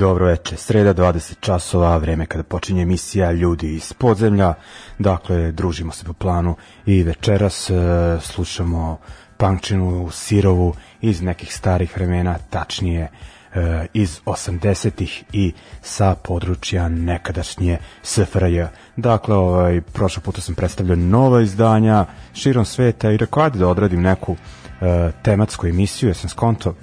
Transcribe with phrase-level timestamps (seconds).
[0.00, 4.54] Dobro veče, sreda 20 časova, vreme kada počinje emisija Ljudi iz podzemlja.
[4.98, 6.56] Dakle, družimo se po planu
[6.86, 7.74] i večeras e,
[8.20, 8.98] slušamo
[9.36, 13.08] Pankčinu Sirovu iz nekih starih vremena, tačnije
[13.54, 15.52] e, iz 80-ih i
[15.82, 18.62] sa područja nekadašnje SFRJ.
[18.96, 24.36] Dakle, ovaj, prošle puta sam predstavljao nova izdanja širom sveta i rekao da odradim neku
[24.80, 26.74] e, tematsku emisiju, ja sam skonto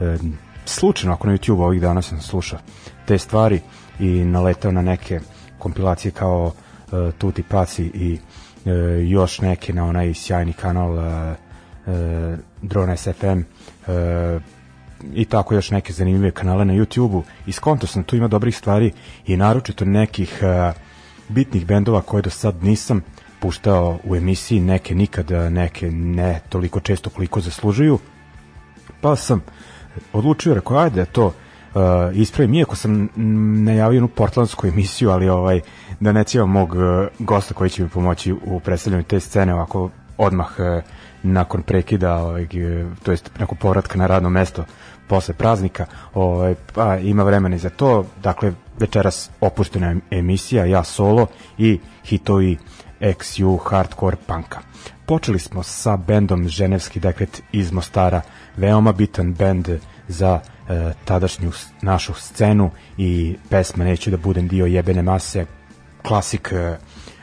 [0.00, 0.16] e,
[0.64, 2.58] slučajno ako na YouTube ovih dana sam slušao
[3.06, 3.60] te stvari
[4.00, 5.20] i naletao na neke
[5.58, 8.18] kompilacije kao uh, Tuti Paci i
[8.64, 8.72] uh,
[9.10, 11.02] još neke na onaj sjajni kanal uh,
[11.86, 14.42] uh, Drone SFM uh,
[15.14, 18.92] i tako još neke zanimljive kanale na YouTube-u i skonto sam tu ima dobrih stvari
[19.26, 20.76] i naročito nekih uh,
[21.28, 23.04] bitnih bendova koje do sad nisam
[23.40, 27.98] puštao u emisiji, neke nikada, neke ne toliko često koliko zaslužuju.
[29.00, 29.63] Pa sam uh,
[30.12, 31.32] odlučio, rekao, ajde, to uh,
[32.14, 33.08] ispravim, iako sam
[33.64, 35.60] najavio jednu portlandsku emisiju, ali ovaj,
[36.00, 36.80] da ne cijevam mog uh,
[37.18, 40.82] gosta koji će mi pomoći u predstavljanju te scene, ovako odmah uh,
[41.22, 42.46] nakon prekida, ovaj,
[43.02, 44.64] to jest nakon povratka na radno mesto
[45.08, 51.26] posle praznika, ovaj, pa ima vremena i za to, dakle, večeras opuštena emisija, ja solo
[51.58, 52.58] i hitovi
[53.00, 54.60] XU hardcore punka.
[55.06, 58.20] Počeli smo sa bendom Ženevski dekret iz Mostara,
[58.56, 59.68] veoma bitan bend
[60.08, 65.46] za e, tadašnju našu scenu i pesma Neću da budem dio jebene mase,
[66.02, 66.76] klasik e,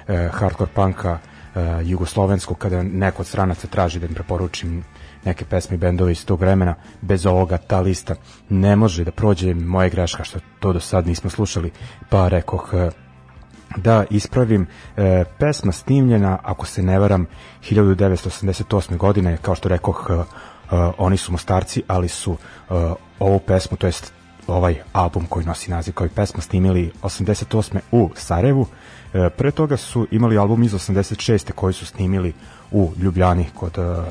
[0.08, 4.84] e, hardcore punka e, jugoslovenskog, kada neko od stranaca traži da im preporučim
[5.26, 8.16] neke pesme i bendove iz tog vremena, bez ovoga ta lista
[8.50, 11.72] ne može da prođe moje greška što to do sad nismo slušali,
[12.10, 12.90] pa rekoh e,
[13.76, 14.68] da ispravim
[14.98, 17.26] e, pesma snimljena ako se ne varam
[17.70, 18.98] 1988.
[18.98, 20.10] godine kao što rekoh
[20.72, 22.38] uh, oni su mostarci, ali su uh,
[23.20, 24.14] ovu pesmu, to jest
[24.48, 27.80] ovaj album koji nosi naziv kao i pesma snimili 88.
[27.92, 28.62] u Sarajevu.
[28.62, 28.68] Uh,
[29.38, 31.52] pre toga su imali album iz 86.
[31.52, 32.34] koji su snimili
[32.72, 34.06] u Ljubljani kod uh,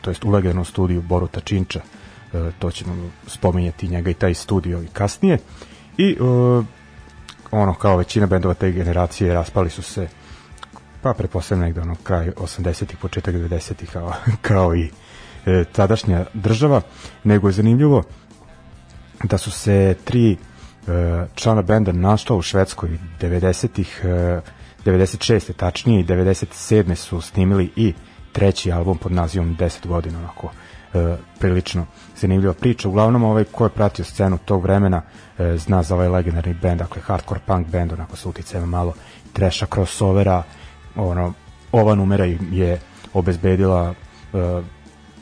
[0.00, 1.80] to jest u legendarnom studiju Boruta Činča
[2.58, 5.38] to ćemo spominjati njega i taj studio i kasnije.
[5.98, 6.16] I
[7.50, 10.08] ono kao većina bendova te generacije raspali su se
[11.06, 14.12] pa preposledno negde ono kraj 80-ih, početak 90-ih kao,
[14.48, 14.90] kao i
[15.46, 16.80] e, tadašnja država,
[17.24, 18.02] nego je zanimljivo
[19.24, 20.36] da su se tri e,
[21.34, 24.40] člana benda našla u Švedskoj 90-ih, e,
[24.84, 25.52] 96.
[25.52, 26.94] tačnije i 97.
[26.94, 27.94] su snimili i
[28.32, 30.50] treći album pod nazivom 10 godina, onako
[30.94, 32.88] e, prilično zanimljiva priča.
[32.88, 35.02] Uglavnom, ovaj ko je pratio scenu tog vremena
[35.38, 38.94] e, zna za ovaj legendarni band, dakle hardcore punk band, onako sa uticajima malo
[39.32, 40.42] treša, crossovera,
[40.96, 41.32] ono,
[41.72, 42.80] ova numera je
[43.14, 43.94] obezbedila
[44.34, 44.62] e,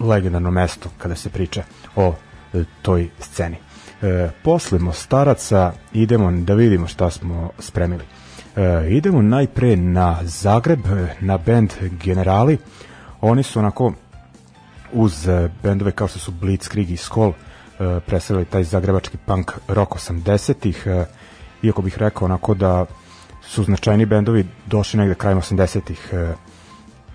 [0.01, 1.63] legendarno mesto kada se priča
[1.97, 2.15] o
[2.55, 3.57] e, toj sceni.
[4.03, 8.05] E, posle Mostaraca idemo da vidimo šta smo spremili.
[8.57, 10.81] E, idemo najpre na Zagreb,
[11.21, 11.73] na band
[12.05, 12.59] Generali.
[13.21, 13.93] Oni su onako
[14.93, 15.29] uz
[15.63, 20.83] bendove kao što su Blitzkrieg i Skoll e, predstavili taj zagrebački punk rock 80-ih.
[20.87, 21.05] E,
[21.63, 22.87] iako bih rekao onako da
[23.43, 26.35] su značajni bendovi došli negde krajem 80-ih e,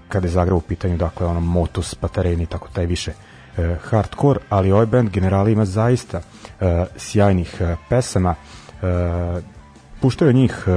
[0.09, 3.11] kada je Zagreb u pitanju, dakle ono Motus, Patareni, tako taj više
[3.57, 6.21] e, hardcore, ali ovaj band Generali ima zaista
[6.59, 8.35] e, sjajnih e, pesama.
[8.81, 9.41] E,
[10.01, 10.71] puštaju njih e,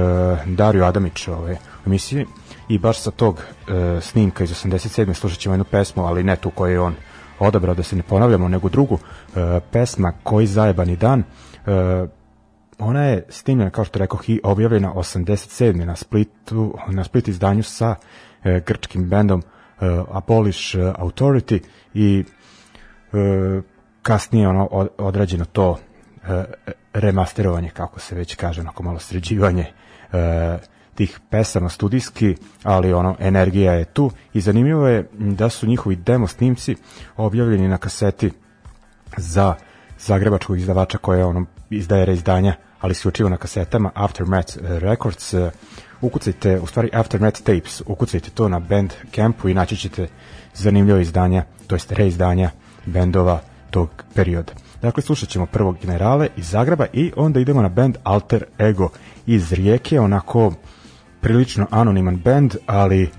[0.45, 2.25] Dario Adamić ove, u emisiji
[2.69, 5.13] i baš sa tog e, snimka iz 87.
[5.13, 6.95] slušat ćemo jednu pesmu, ali ne tu koju je on
[7.39, 8.97] odabrao da se ne ponavljamo, nego drugu
[9.35, 12.07] e, pesma Koji zajebani dan e,
[12.79, 15.85] ona je snimljena, kao što rekao, i objavljena 87.
[15.85, 17.95] na Splitu, na Split izdanju sa
[18.43, 19.43] e, grčkim bendom e,
[20.11, 21.59] Abolish Authority
[21.93, 22.23] i
[23.13, 23.61] e,
[24.01, 25.79] kasnije ono odrađeno to
[26.27, 26.43] e,
[26.93, 29.65] remasterovanje, kako se već kaže, onako malo sređivanje
[30.13, 30.57] e,
[30.95, 36.27] tih pesama studijski, ali ono energija je tu i zanimljivo je da su njihovi demo
[36.27, 36.75] snimci
[37.17, 38.31] objavljeni na kaseti
[39.17, 39.55] za
[39.99, 41.45] zagrebačkog izdavača koje ono
[41.77, 45.33] izdaje reizdanja, ali se učivo na kasetama Aftermath Records.
[46.01, 50.07] Ukucajte, u stvari Aftermath Tapes, ukucajte to na band campu i naći ćete
[50.53, 52.49] zanimljivo izdanja, to jest reizdanja
[52.85, 53.41] bendova
[53.71, 54.53] tog perioda.
[54.81, 58.89] Dakle, slušat ćemo prvo Generale iz Zagreba i onda idemo na band Alter Ego
[59.25, 60.53] iz Rijeke, onako
[61.21, 63.09] prilično anoniman band, ali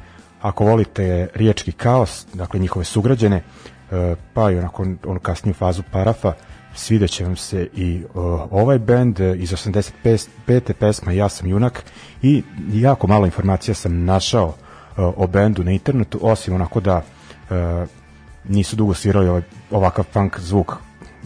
[0.41, 6.33] ako volite riječki kaos, dakle njihove sugrađene, e, pa i onako onu kasniju fazu parafa,
[6.75, 10.73] svidat će vam se i uh, ovaj band iz 85.
[10.73, 11.85] pesma Ja sam junak
[12.23, 12.43] i
[12.73, 14.55] jako malo informacija sam našao uh,
[14.97, 17.89] o bendu na internetu, osim onako da uh,
[18.49, 20.77] nisu dugo svirali ovaj, ovakav punk zvuk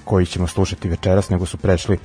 [0.05, 1.99] koji ćemo slušati večeras, nego su prešli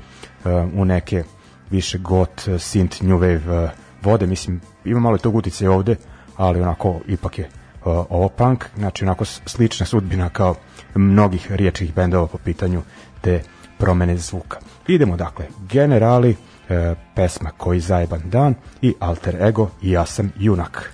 [0.45, 1.23] uh, u neke
[1.69, 3.69] više got, synth, new wave uh,
[4.01, 5.95] vode, mislim, ima malo tog utice ovde,
[6.37, 10.55] ali onako ipak je uh, ovo punk, znači onako slična sudbina kao
[10.95, 12.81] mnogih riječkih bendova po pitanju
[13.23, 13.41] te
[13.77, 14.57] promene zvuka.
[14.87, 16.35] Idemo dakle, generali,
[16.69, 20.93] e, pesma Koji zajeban dan i alter ego i ja sam junak.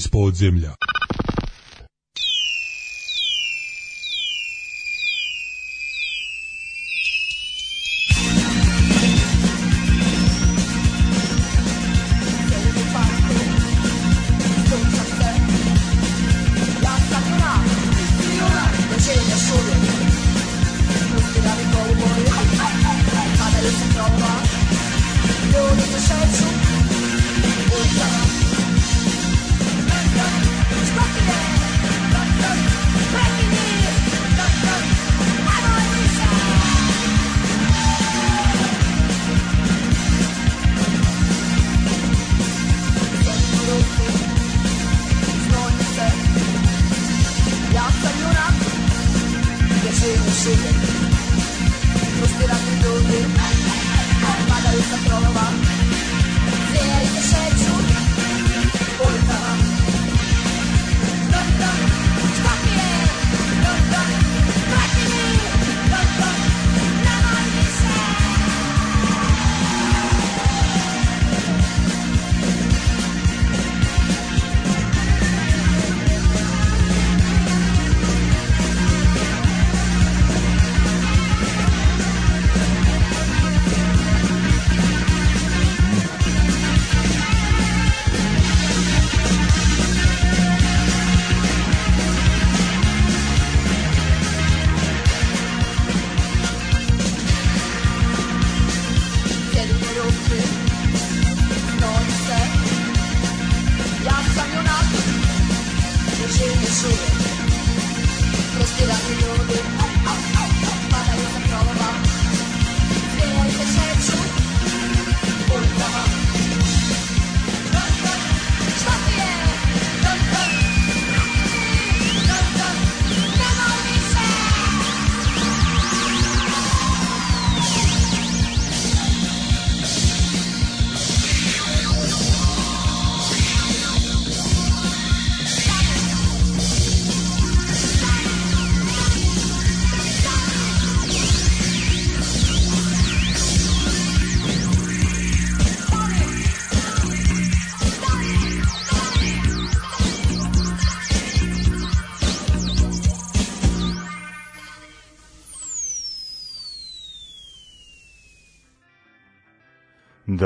[0.00, 0.72] Iz podzemlja.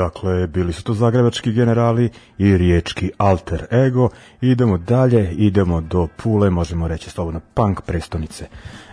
[0.05, 4.09] Dakle, bili su to zagrebački generali i riječki alter ego.
[4.41, 8.47] Idemo dalje, idemo do Pule, možemo reći slobodno punk prestonice.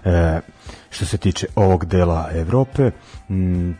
[0.05, 0.41] E,
[0.91, 2.91] što se tiče ovog dela Evrope,
[3.29, 3.77] m,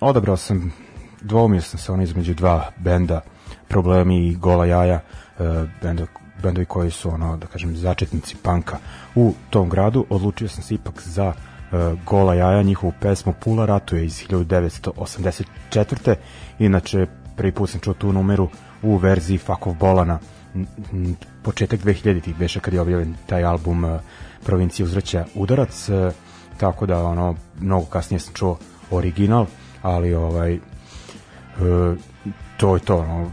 [0.00, 0.72] odabrao sam,
[1.20, 3.20] dvomio sam se ono između dva benda,
[3.68, 5.00] Problemi i Gola jaja,
[5.38, 6.06] e, benda,
[6.42, 8.78] bendovi koji su ono, da kažem, začetnici panka
[9.14, 10.06] u tom gradu.
[10.10, 11.32] Odlučio sam se ipak za
[12.06, 16.14] Gola jaja, njihovu pesmu Pula ratuje iz 1984.
[16.58, 17.06] Inače,
[17.36, 18.48] prvi put sam čuo tu numeru
[18.82, 20.18] u verziji Fakov Bolana
[21.42, 23.98] početak 2000-ih beše kad je objavljen taj album e,
[24.44, 26.10] Provincija uzraća udarac e,
[26.56, 28.58] tako da ono mnogo kasnije sam čuo
[28.90, 29.46] original
[29.82, 30.58] ali ovaj
[32.56, 33.30] to je to ono,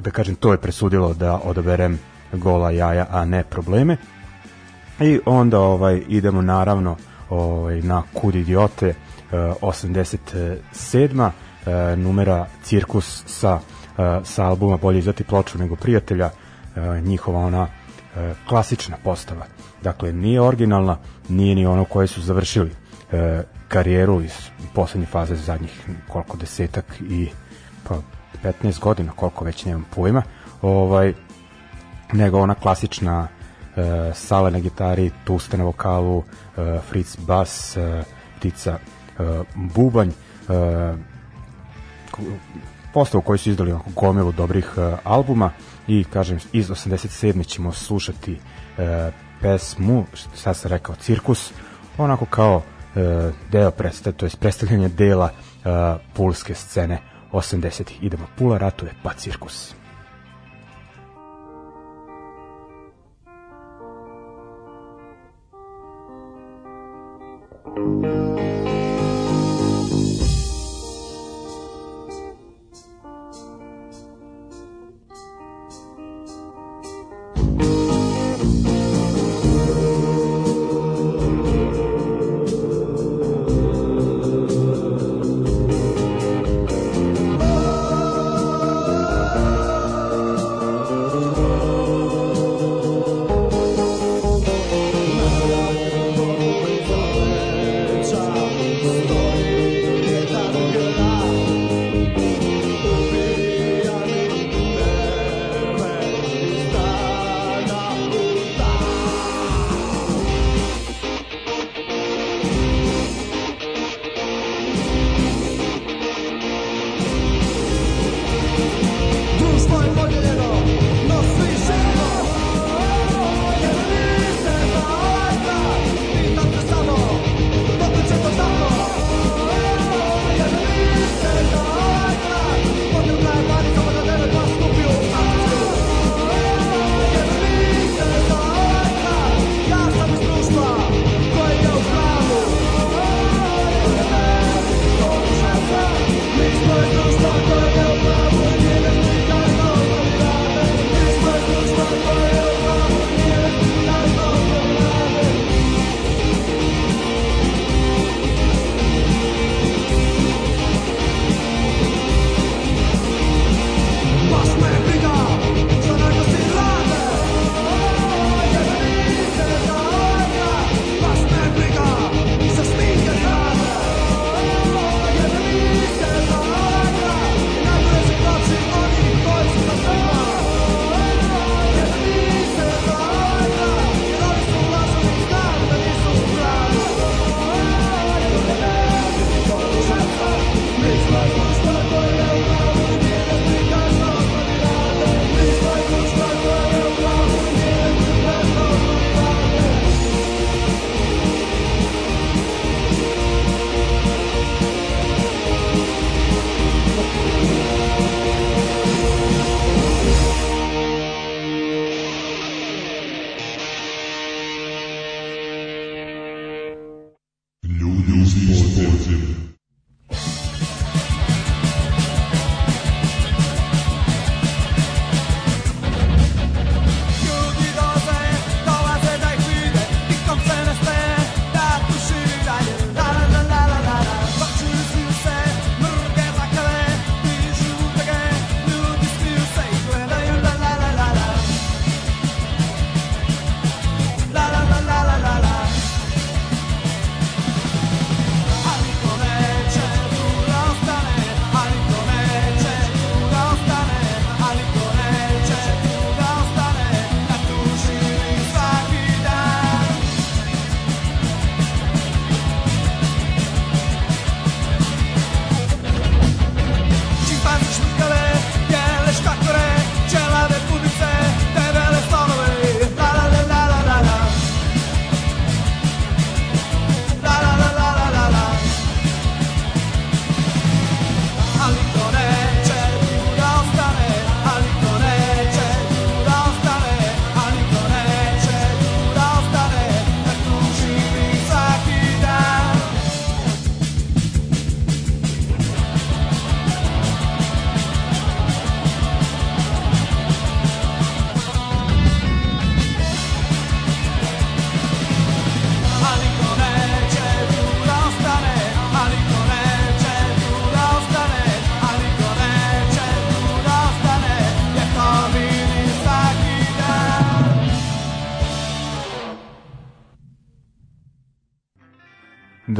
[0.00, 1.98] da kažem to je presudilo da odaberem
[2.32, 3.96] gola jaja a ne probleme
[5.00, 6.96] i onda ovaj idemo naravno
[7.30, 8.94] ovaj, na Kud idiote
[9.32, 11.20] 87.
[11.20, 11.32] Eh,
[11.66, 13.60] eh, numera Cirkus sa,
[13.98, 16.30] eh, sa albuma Bolje izdati ploču nego prijatelja
[17.02, 17.66] njihova ona
[18.48, 19.46] klasična postava.
[19.82, 20.96] Dakle, nije originalna,
[21.28, 22.70] nije ni ono koje su završili
[23.68, 24.32] karijeru iz
[24.74, 27.28] poslednje faze zadnjih koliko desetak i
[27.88, 27.94] pa
[28.42, 30.22] 15 godina, koliko već nemam pojma,
[30.62, 31.14] ovaj,
[32.12, 33.28] nego ona klasična
[33.76, 36.24] e, Sale na gitari, Tuste na vokalu,
[36.56, 38.02] e, Fritz bas, e,
[38.38, 40.12] Ptica e, bubanj, e,
[42.94, 45.50] postavu koji su izdali gomilu dobrih e, albuma
[45.88, 47.46] i kažem iz 87.
[47.46, 48.38] ćemo slušati
[48.78, 49.10] e,
[49.40, 51.52] pesmu, sad sam rekao Cirkus,
[51.98, 52.62] onako kao
[52.96, 55.68] e, deo predstavlja, to je predstavljanje dela e,
[56.14, 56.98] pulske scene
[57.32, 57.82] 80.
[58.00, 59.79] Idemo, Pula ratuje, pa Cirkus.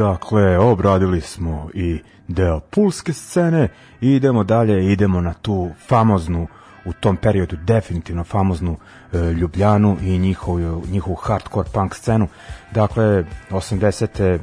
[0.01, 3.69] Dakle, obradili smo i deo pulske scene
[4.01, 6.47] i idemo dalje, idemo na tu famoznu
[6.85, 8.77] u tom periodu definitivno famoznu
[9.13, 12.27] e, Ljubljanu i njihovu, njihovu hardcore punk scenu.
[12.71, 14.39] Dakle, 80.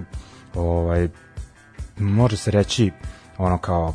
[0.55, 1.09] ovaj,
[1.99, 2.91] može se reći
[3.39, 3.95] ono kao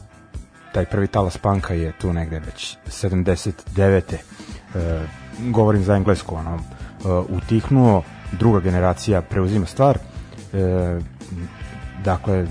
[0.73, 4.01] taj prvi talas panka je tu negde već 79.
[4.75, 5.01] E,
[5.39, 6.59] govorim za englesku, ono, e,
[7.29, 9.97] utihnuo, druga generacija preuzima stvar,
[10.53, 10.99] e,
[12.05, 12.47] dakle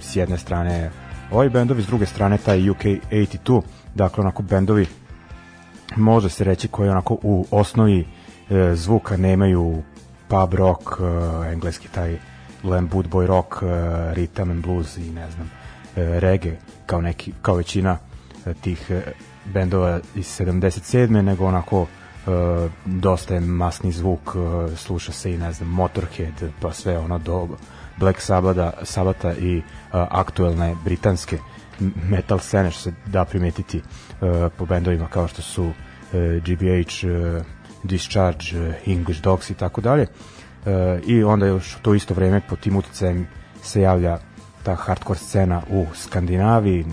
[0.00, 0.90] s jedne strane
[1.30, 3.62] ovi bendovi, s druge strane taj UK 82,
[3.94, 4.86] dakle onako bendovi
[5.96, 8.06] može se reći koji onako u osnovi
[8.50, 9.82] e, zvuka nemaju
[10.28, 12.18] pub rock, e, engleski taj
[12.62, 13.66] glam boy rock, e,
[14.14, 15.50] rhythm and blues i ne znam,
[15.96, 17.98] e, reggae kao neki kao većina
[18.46, 19.02] e, tih e,
[19.44, 21.22] bendova iz 77.
[21.22, 22.30] nego onako e,
[22.84, 27.48] dosta je masni zvuk, e, sluša se i ne znam Motorhead, pa sve ono do
[28.00, 31.38] Black Sabata, Sabata i uh, aktuelne britanske
[32.10, 33.82] metal scene što se da primetiti uh,
[34.56, 35.72] po bendovima kao što su uh,
[36.44, 37.44] GBH, uh,
[37.82, 40.06] Discharge, uh, English Dogs i tako dalje.
[40.06, 40.72] Uh,
[41.06, 43.26] I onda još to isto vreme po tim uticajem
[43.62, 44.18] se javlja
[44.62, 46.84] ta hardcore scena u Skandinaviji,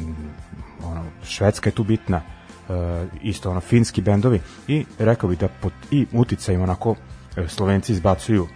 [0.84, 2.22] ono, Švedska je tu bitna,
[2.70, 2.76] uh,
[3.22, 6.96] isto ono finski bendovi i rekao bih da pod i uticajima onako
[7.38, 8.48] e, Slovenci izbacuju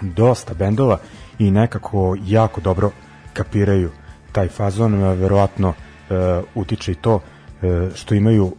[0.00, 0.98] dosta bendova
[1.38, 2.90] i nekako jako dobro
[3.32, 3.90] kapiraju
[4.32, 7.20] taj fazon, verovatno uh, utiče i to uh,
[7.94, 8.52] što imaju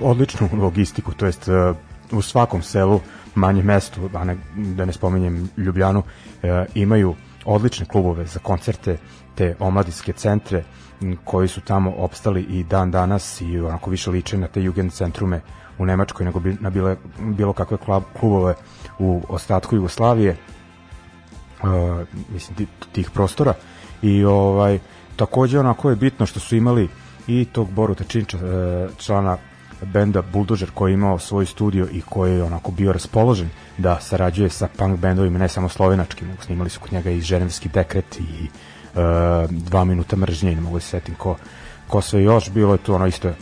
[0.00, 1.76] odličnu logistiku, to jest uh,
[2.18, 3.00] u svakom selu,
[3.34, 8.96] manje mestu, a ne, da ne spominjem Ljubljanu, uh, imaju odlične klubove za koncerte,
[9.34, 10.64] te omladinske centre
[11.24, 15.40] koji su tamo opstali i dan danas i onako više liče na te jugend centrume
[15.78, 17.76] u Nemačkoj nego bi, na bile, bilo kakve
[18.20, 18.54] klubove
[18.98, 20.36] u ostatku Jugoslavije
[22.32, 23.54] mislim tih prostora.
[24.02, 24.78] I ovaj
[25.16, 26.88] takođe onako je bitno što su imali
[27.26, 29.36] i tog Boruta Činča uh, člana
[29.82, 33.48] benda Bulldozer koji je imao svoj studio i koji je onako bio raspoložen
[33.78, 37.68] da sarađuje sa punk bendovima, ne samo slovenačkim, nego snimali su kod njega i Ženevski
[37.68, 38.48] dekret i
[38.94, 39.00] uh,
[39.50, 41.36] dva minuta mržnje, ne mogu da se setim ko,
[41.88, 43.32] ko sve još, bilo je tu ono isto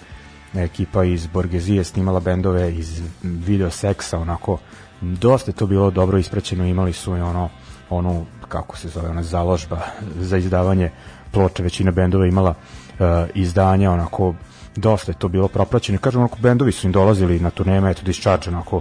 [0.55, 4.59] ekipa iz Borgezije snimala bendove iz video seksa, onako
[5.01, 7.49] dosta je to bilo dobro ispraćeno, imali su i ono
[7.91, 9.79] onu, kako se zove, ona založba
[10.19, 10.91] za izdavanje
[11.31, 14.35] ploča, većina bendova imala uh, izdanja, onako
[14.77, 15.99] dosta je to bilo propraćeno.
[15.99, 18.81] Kažem, onako, bendovi su im dolazili na turneme, eto, Discharge, onako,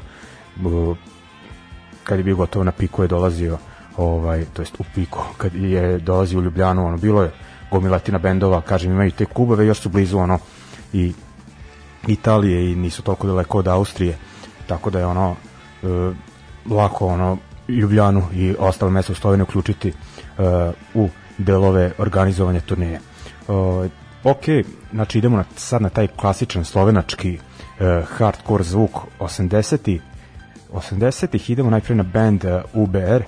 [2.03, 3.57] kad je bio gotovo na piku je dolazio,
[3.97, 7.31] ovaj, to jest u piku, kad je dolazio u Ljubljanu, ono, bilo je
[7.71, 10.39] gomilatina bendova, kažem, imaju te klubove, još su blizu, ono,
[10.93, 11.13] i
[12.07, 14.17] Italije i nisu toliko daleko od Austrije,
[14.67, 15.35] tako da je ono,
[15.83, 15.87] e,
[16.69, 17.37] lako, ono,
[17.67, 19.93] Ljubljanu i ostale mesta u Sloveniji uključiti e,
[20.93, 22.95] u delove organizovanja turneje.
[22.95, 23.01] E,
[24.23, 24.43] ok,
[24.91, 29.99] znači idemo na, sad na taj klasičan slovenački uh, hardcore zvuk 80
[30.73, 33.23] 80-ih idemo najprej na band uh, UBR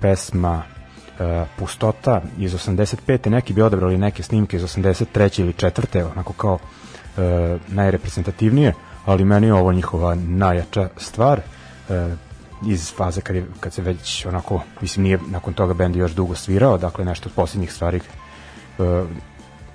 [0.00, 3.28] pesma uh, Pustota iz 85.
[3.28, 5.40] neki bi odabrali neke snimke iz 83.
[5.40, 6.10] ili 4.
[6.12, 7.20] onako kao uh,
[7.68, 8.74] najreprezentativnije
[9.04, 11.94] ali meni je ovo njihova najjača stvar uh,
[12.66, 16.34] iz faze kad, je, kad se već onako, mislim nije nakon toga bend još dugo
[16.34, 18.00] svirao, dakle nešto od posljednjih stvari
[18.78, 18.86] uh,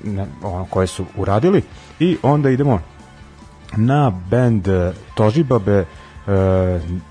[0.04, 1.62] ne, ono, koje su uradili
[2.00, 2.82] i onda idemo
[3.78, 6.34] na band eh, Tožibabe uh,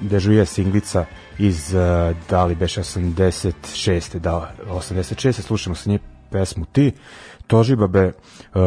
[0.00, 1.04] dežuje singlica
[1.38, 4.18] iz uh, da li beš 86.
[4.18, 5.40] da 86.
[5.40, 5.98] slušamo sa nje
[6.30, 6.92] pesmu Ti
[7.46, 8.12] Tožibabe
[8.54, 8.62] uh,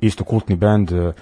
[0.00, 1.14] isto kultni band uh,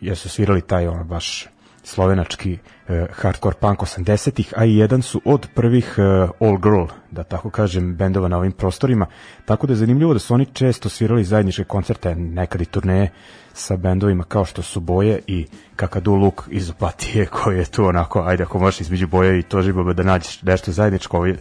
[0.00, 1.46] jer su svirali taj ono baš
[1.88, 7.24] slovenački uh, hardcore punk 80-ih, a i jedan su od prvih uh, all girl, da
[7.24, 9.06] tako kažem, bendova na ovim prostorima,
[9.44, 13.10] tako da je zanimljivo da su oni često svirali zajedničke koncerte, nekad i turneje
[13.52, 15.46] sa bendovima kao što su Boje i
[15.76, 19.92] Kakadu Luk iz Opatije, koji je tu onako, ajde ako možeš između Boje i Tožibaba
[19.92, 21.36] da nađeš nešto zajedničko, ovaj,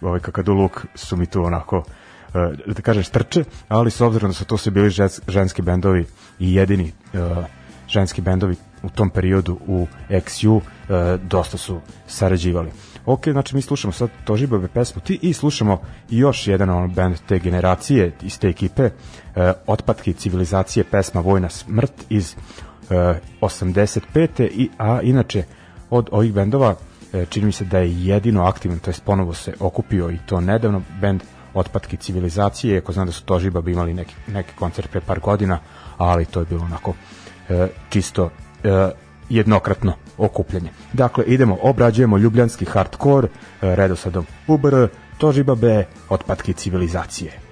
[0.00, 1.84] ovaj Kakadu Luk su mi tu onako uh,
[2.66, 4.90] da kažem strče, ali s obzirom da su to sve bili
[5.28, 6.06] ženski bendovi
[6.38, 7.44] i jedini uh,
[7.88, 12.70] ženski bendovi u tom periodu u XU e, dosta su sarađivali.
[13.06, 17.38] Ok, znači mi slušamo sad Tožibabe pesmu ti i slušamo još jedan on band te
[17.38, 18.90] generacije iz te ekipe e,
[19.66, 22.34] Otpadke civilizacije pesma Vojna smrt iz
[22.90, 24.48] e, 85.
[24.52, 25.44] I, a inače
[25.90, 26.74] od ovih bendova
[27.12, 30.40] e, čini mi se da je jedino aktivan, to jest ponovo se okupio i to
[30.40, 31.22] nedavno band
[31.54, 35.58] Otpadke civilizacije, ako znam da su Tožibabe imali neki, neki koncert pre par godina,
[35.98, 36.94] ali to je bilo onako
[37.48, 38.30] e, čisto
[39.28, 40.70] jednokratno okupljanje.
[40.92, 44.86] Dakle, idemo, obrađujemo ljubljanski hardcore, e, redosadom UBR,
[45.18, 47.49] Tožiba B, otpadki civilizacije.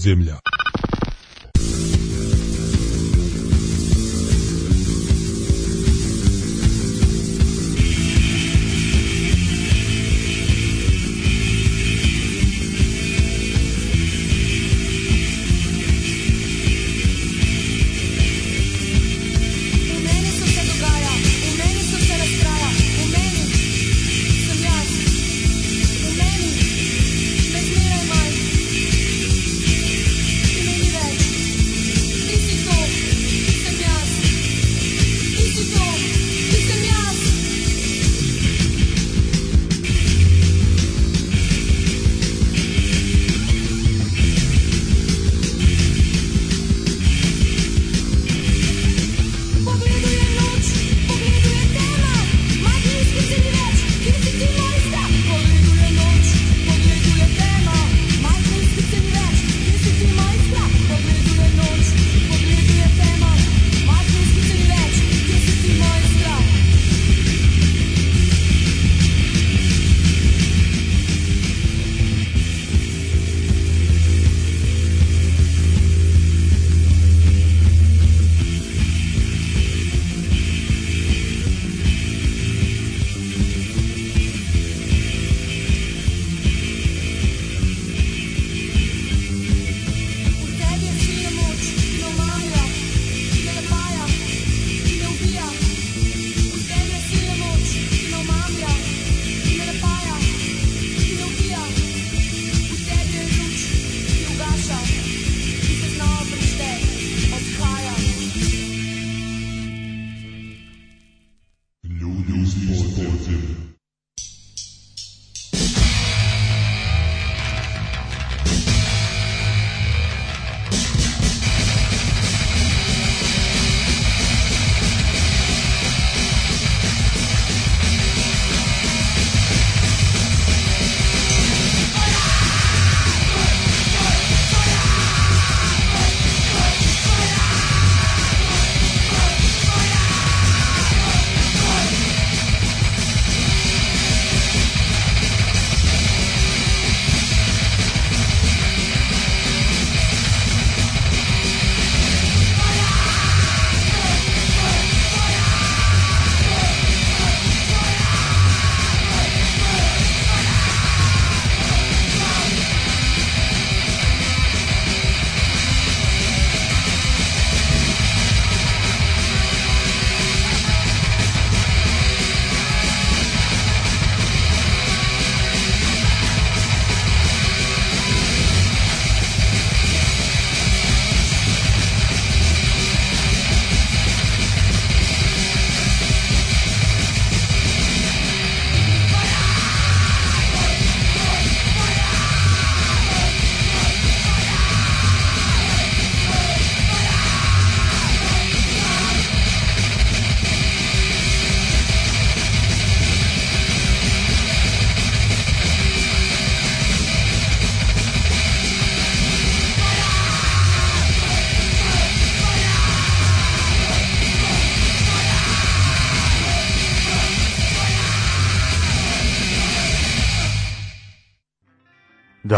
[0.00, 0.06] Iz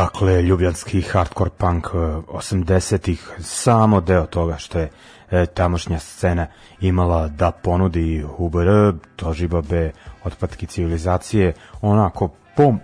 [0.02, 1.86] Dakle, ljubljanski hardcore punk
[2.28, 4.90] 80-ih, e, samo deo toga što je
[5.30, 6.46] e, tamošnja scena
[6.80, 9.92] imala da ponudi UBR, Tožibabe,
[10.24, 12.74] otpadki civilizacije, onako po,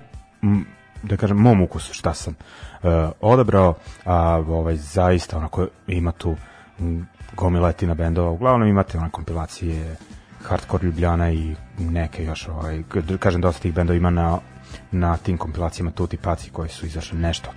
[1.02, 2.88] da kažem, mom ukusu šta sam e,
[3.20, 6.36] odabrao, a ovaj, zaista onako ima tu
[7.36, 9.96] gomiletina bendova, uglavnom imate one kompilacije
[10.42, 12.82] Hardcore Ljubljana i neke još, ovaj,
[13.18, 14.38] kažem, dosta tih bendova ima na,
[14.92, 17.50] na tim kompilacijama Tuti Paci koji su izašli nešto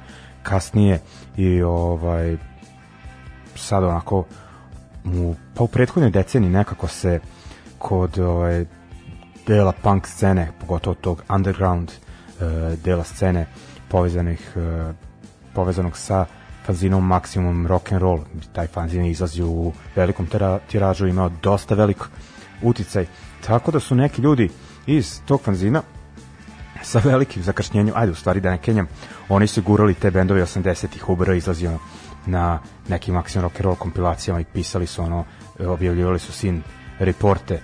[0.43, 0.99] kasnije
[1.37, 2.37] i ovaj
[3.55, 4.25] sad onako
[5.05, 7.19] u, pa u prethodnoj deceniji nekako se
[7.77, 8.65] kod ovaj,
[9.47, 13.45] dela punk scene, pogotovo tog underground uh, dela scene
[13.89, 14.95] povezanih uh,
[15.53, 16.25] povezanog sa
[16.65, 18.19] fanzinom Maximum Rock and Roll.
[18.53, 20.27] Taj fanzin je izlazio u velikom
[20.67, 21.97] tiražu, imao dosta velik
[22.61, 23.05] uticaj.
[23.47, 24.49] Tako da su neki ljudi
[24.87, 25.81] iz tog fanzina
[26.83, 28.87] sa velikim zakašnjenjem, ajde u stvari da ne kenjam,
[29.29, 31.79] oni su gurali te bendove 80-ih, UBR izlazio
[32.25, 35.25] na nekim Maximum Rock and Roll kompilacijama i pisali su ono,
[35.59, 36.63] objavljivali su sin
[36.99, 37.61] reporte,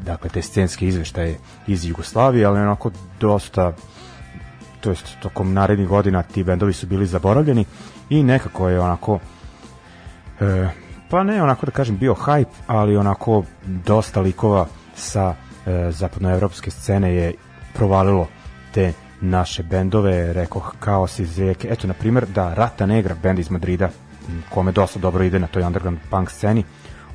[0.00, 3.72] dakle te scenske izveštaje iz Jugoslavije, ali onako dosta
[4.80, 7.64] to jest tokom narednih godina ti bendovi su bili zaboravljeni
[8.10, 9.18] i nekako je onako
[10.40, 10.68] e,
[11.10, 15.34] pa ne onako da kažem bio hype, ali onako dosta likova sa
[15.66, 17.34] e, zapadnoevropske scene je
[17.74, 18.26] provalilo
[18.72, 21.68] te naše bendove, rekoh Kaos iz Rijeke.
[21.70, 23.88] Eto, na primjer, da Rata Negra, bend iz Madrida,
[24.50, 26.64] kome dosta dobro ide na toj underground punk sceni,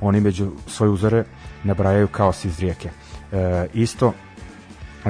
[0.02, 1.24] oni među svoje uzore
[1.64, 2.90] nabrajaju Kaos iz Rijeke.
[3.32, 4.14] E, isto,
[5.06, 5.10] e,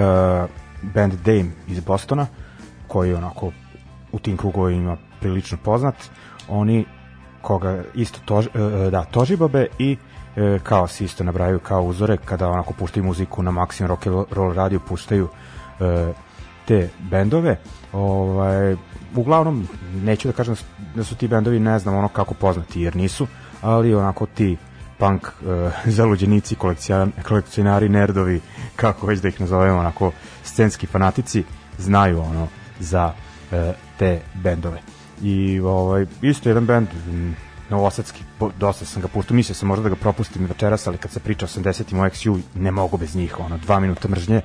[0.82, 2.28] band Dame iz Bostona,
[2.88, 3.52] koji onako
[4.12, 5.96] u tim krugovima prilično poznat,
[6.48, 6.86] oni
[7.42, 9.98] koga isto tož, e, e, da, Tožibabe i
[10.36, 14.26] e, kao se isto nabrajaju kao uzore kada onako puštaju muziku na Maximum Rock and
[14.32, 15.28] Roll radio puštaju
[15.80, 16.14] e,
[16.66, 17.58] te bendove
[17.94, 18.76] ovaj,
[19.16, 19.68] uglavnom
[20.04, 20.56] neću da kažem
[20.96, 23.28] da su ti bendovi ne znam ono kako poznati jer nisu
[23.62, 24.58] ali onako ti
[24.98, 26.56] punk e, zaluđenici
[27.24, 28.42] kolekcionari nerdovi
[28.82, 30.12] kako već da ih nazovemo onako
[30.44, 31.44] scenski fanatici
[31.78, 32.48] znaju ono
[32.80, 33.14] za
[33.52, 34.82] e, te bendove
[35.22, 36.88] i ovaj, isto jedan bend
[37.70, 38.24] novosadski,
[38.60, 41.46] dosta sam ga pustio, mislio sam možda da ga propustim večeras, ali kad se priča
[41.46, 44.42] o 80-im o XU, ne mogu bez njih, ono, dva minuta mržnje.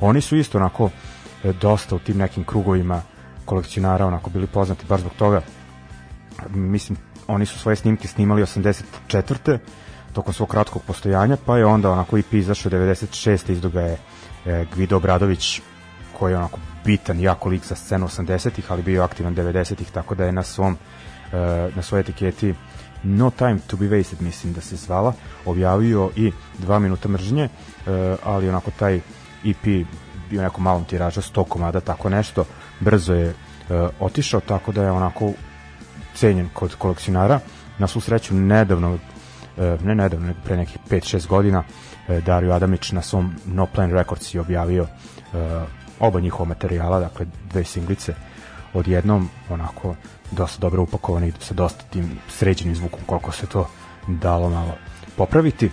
[0.00, 0.90] Oni su isto onako
[1.60, 3.02] dosta u tim nekim krugovima
[3.44, 5.40] kolekcionara onako bili poznati baš zbog toga.
[6.48, 9.58] Mislim, oni su svoje snimke snimali 84.
[10.12, 13.50] tokom svog kratkog postojanja, pa je onda onako i izašao 96.
[13.50, 13.98] izdoga je
[14.46, 15.60] e, Gvido Obradović
[16.18, 20.24] koji je onako bitan, jako lik za scenu 80-ih, ali bio aktivan 90-ih, tako da
[20.24, 20.76] je na svom
[21.32, 21.36] e,
[21.76, 22.54] na svojoj etiketi
[23.02, 25.12] No Time to be Wasted, mislim da se zvala,
[25.46, 27.50] objavio i dva minuta mržnje, e,
[28.24, 29.00] ali onako taj
[29.44, 29.86] EP
[30.32, 32.44] bio neko malom tiraža, 100 komada, tako nešto,
[32.80, 33.34] brzo je e,
[34.00, 35.32] otišao, tako da je onako
[36.14, 37.40] cenjen kod kolekcionara.
[37.78, 38.98] Na svu sreću, nedavno,
[39.84, 41.62] ne nedavno, pre nekih 5-6 godina,
[42.08, 44.86] Dario Adamić na svom No Plan Records je objavio
[46.00, 48.14] oba njihova materijala, dakle dve singlice
[48.74, 49.94] odjednom onako
[50.30, 53.68] dosta dobro upakovane i sa dosta tim sređenim zvukom koliko se to
[54.08, 54.74] dalo malo
[55.16, 55.70] popraviti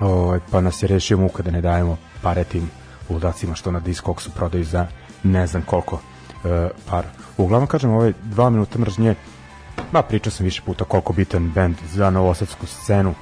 [0.00, 2.70] o, ovaj, pa nas je rešio muka da ne dajemo pare tim
[3.12, 4.86] ludacima što na Discogsu prodaju za
[5.22, 6.00] ne znam koliko
[6.44, 7.06] e, par.
[7.36, 9.14] Uglavnom kažem ove dva minuta mržnje
[9.92, 13.14] ba pričao sam više puta koliko bitan band za novosadsku scenu e,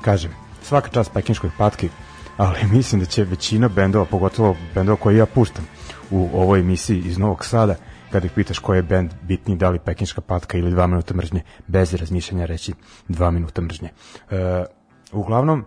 [0.00, 0.30] kažem
[0.62, 1.88] svaka čast pekinškoj patki
[2.36, 5.66] ali mislim da će većina bendova, pogotovo bendova koje ja puštam
[6.10, 7.76] u ovoj emisiji iz Novog Sada,
[8.12, 11.42] kada ih pitaš koji je bend bitniji, da li Pekinška patka ili dva minuta mržnje,
[11.66, 12.72] bez razmišljanja reći
[13.08, 13.90] dva minuta mržnje.
[14.30, 14.64] E,
[15.12, 15.64] uglavnom,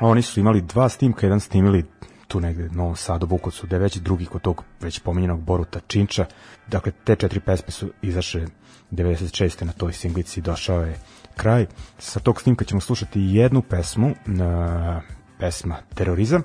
[0.00, 1.84] oni su imali dva snimka, jedan snimili
[2.28, 5.80] tu negde u Novom Sadu, Bukovcu, da je već drugi kod tog već pomenjenog Boruta
[5.86, 6.26] Činča.
[6.66, 8.46] Dakle, te četiri pesme su izašle
[8.90, 9.64] 96.
[9.64, 10.98] na toj singlici došao je
[11.36, 11.66] kraj.
[11.98, 15.02] Sa tog snimka ćemo slušati jednu pesmu, na
[15.38, 16.42] pesma Terorizam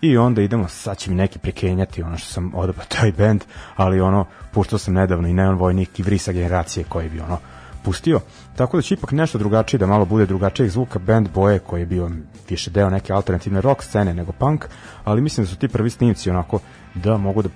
[0.00, 3.44] i onda idemo, sad će mi neki prekenjati ono što sam odabrao taj band,
[3.76, 7.38] ali ono, puštao sam nedavno i Neon Vojnik i Vrisa generacije koji bi ono
[7.84, 8.20] pustio,
[8.56, 11.86] tako da će ipak nešto drugačije, da malo bude drugačijeg zvuka, band Boje koji je
[11.86, 12.10] bio
[12.48, 14.64] više deo neke alternativne rock scene nego punk,
[15.04, 16.58] ali mislim da su ti prvi snimci onako
[16.94, 17.48] da mogu da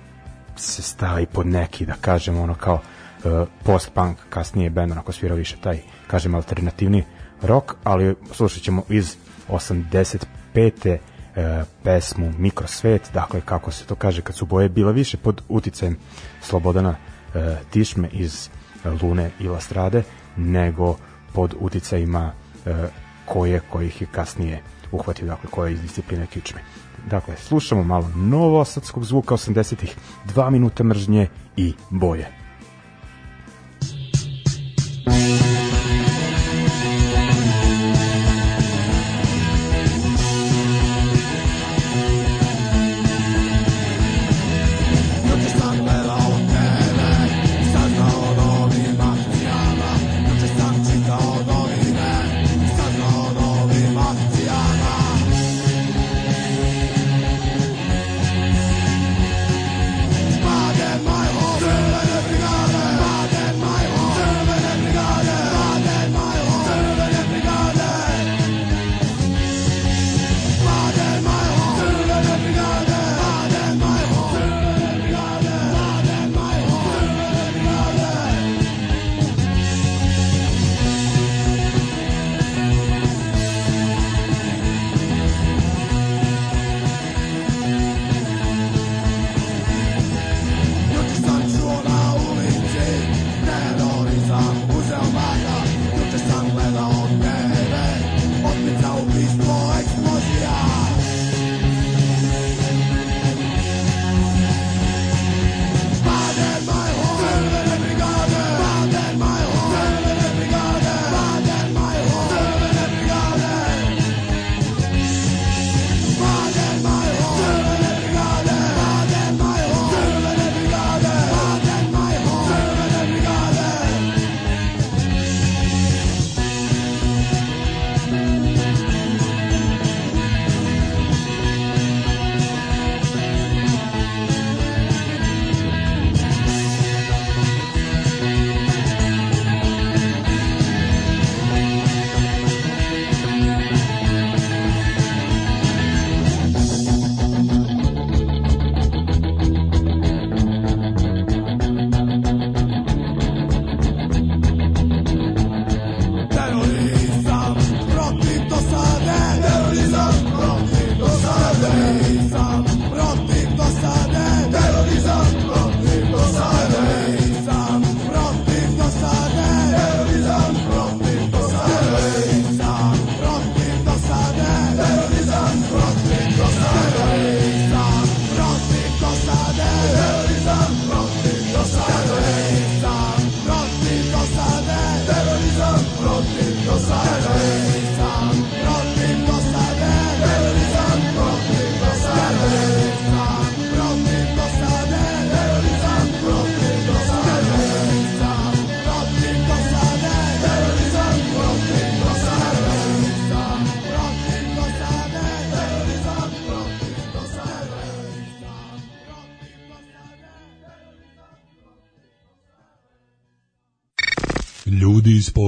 [0.55, 5.57] se stavi pod neki, da kažem ono kao uh, post-punk, kasnije band onako svira više
[5.61, 7.03] taj, kažem, alternativni
[7.41, 9.15] rock, ali slušat ćemo iz
[9.49, 10.99] 85 pete
[11.35, 15.97] e, pesmu Mikrosvet, dakle kako se to kaže kad su boje bila više pod uticajem
[16.41, 16.95] Slobodana
[17.35, 18.49] e, Tišme iz
[19.01, 20.03] Lune i Lastrade
[20.37, 20.95] nego
[21.33, 22.31] pod uticajima
[22.65, 22.87] e,
[23.25, 24.61] koje kojih je kasnije
[24.91, 26.61] uhvatio, dakle koje iz discipline kičme.
[27.09, 32.36] Dakle, slušamo malo novosadskog zvuka 80-ih, dva minuta mržnje i boje.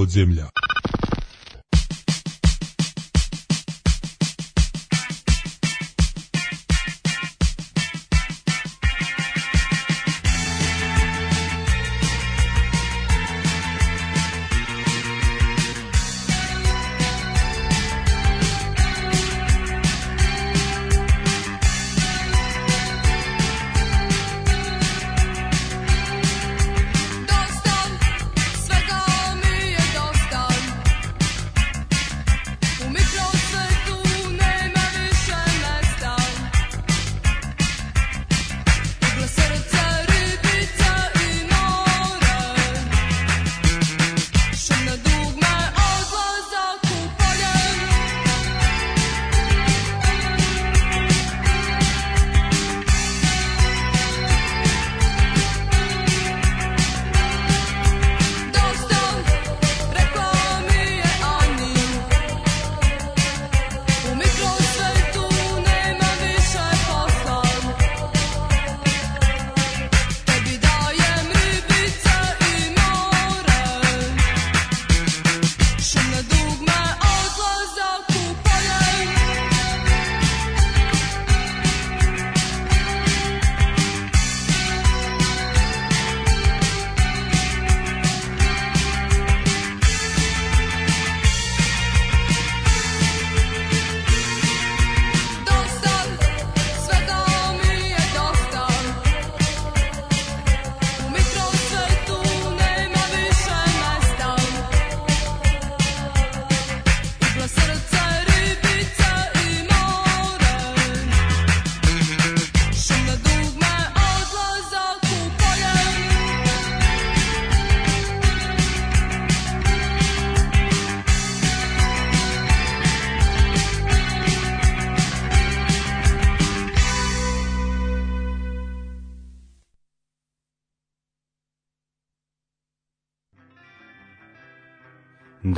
[0.10, 0.49] Podzemlja.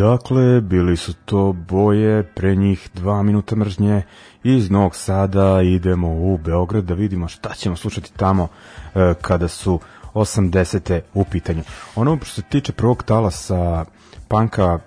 [0.02, 4.02] Dakle, bili su to boje, pre njih dva minuta mržnje,
[4.44, 8.48] iz Novog Sada idemo u Beograd da vidimo šta ćemo slušati tamo
[8.96, 9.80] e, kada su
[10.14, 11.02] 80.
[11.14, 11.64] u pitanju.
[11.96, 13.86] Ono što se tiče prvog talasa
[14.28, 14.80] panka,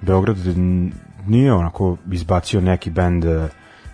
[0.00, 0.36] Beograd
[1.26, 3.48] nije onako izbacio neki bend e,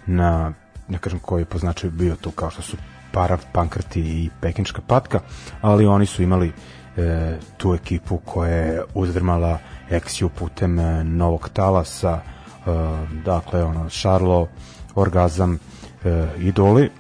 [0.07, 0.53] na,
[0.89, 2.77] ne kažem koji je značaju bio tu kao što su
[3.13, 5.21] Parav, Pankrti i Pekinčka patka,
[5.61, 6.53] ali oni su imali
[6.97, 9.59] e, tu ekipu koja je uzdrmala
[9.91, 12.71] Exiju putem e, novog talasa, e,
[13.25, 14.49] dakle ono Šarlo,
[14.95, 15.59] Orgazam,
[16.05, 16.91] e, Idoli.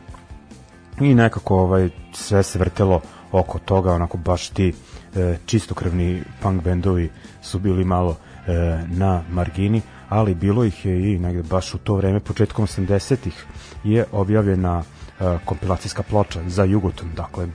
[1.01, 3.01] I nekako ovaj sve se vrtelo
[3.33, 4.75] oko toga, onako baš ti
[5.15, 7.11] e, čistokrvni punk bendovi
[7.43, 8.17] su bili malo
[8.47, 13.47] e, na margini, ali bilo ih je i negde baš u to vreme, početkom 80-ih
[13.85, 14.83] je objavljena
[15.21, 17.49] e, kompilacijska ploča za Jugoton, dakle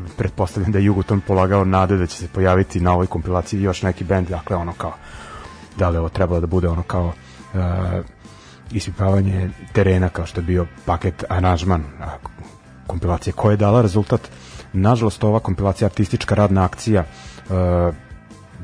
[0.18, 4.04] pretpostavljam da je Jugoton polagao nade da će se pojaviti na ovoj kompilaciji još neki
[4.04, 4.92] bend, dakle ono kao
[5.76, 7.60] da li ovo trebalo da bude ono kao uh,
[8.72, 11.84] ispipavanje terena kao što je bio paket aranžman
[12.86, 14.20] kompilacije koja je dala rezultat.
[14.72, 17.94] Nažalost ova kompilacija artistička radna akcija uh,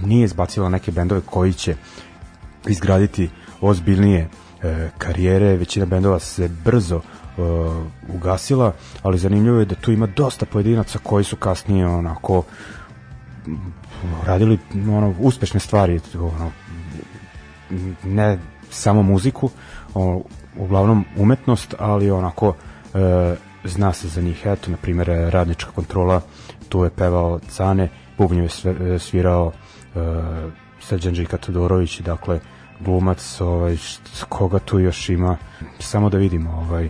[0.03, 1.75] nije izbacila neke bendove koji će
[2.67, 7.03] izgraditi ozbiljnije uh, karijere, većina bendova se brzo uh,
[8.15, 8.73] ugasila,
[9.03, 12.43] ali zanimljivo je da tu ima dosta pojedinaca koji su kasnije onako
[14.27, 16.51] radili ono uspešne stvari ono
[18.05, 18.39] ne
[18.71, 19.51] samo muziku
[19.95, 20.23] o,
[20.57, 22.55] uglavnom umetnost ali onako
[22.95, 23.35] e,
[23.65, 24.43] zna se za njih.
[24.47, 26.21] Eto na primjer radnička kontrola
[26.69, 30.01] tu je pevao Cane bubnju je svirao e,
[30.81, 32.41] Srđan Žika Todorović dakle
[32.81, 33.77] glumac ovaj
[34.29, 35.37] koga tu još ima
[35.79, 36.89] samo da vidimo ovaj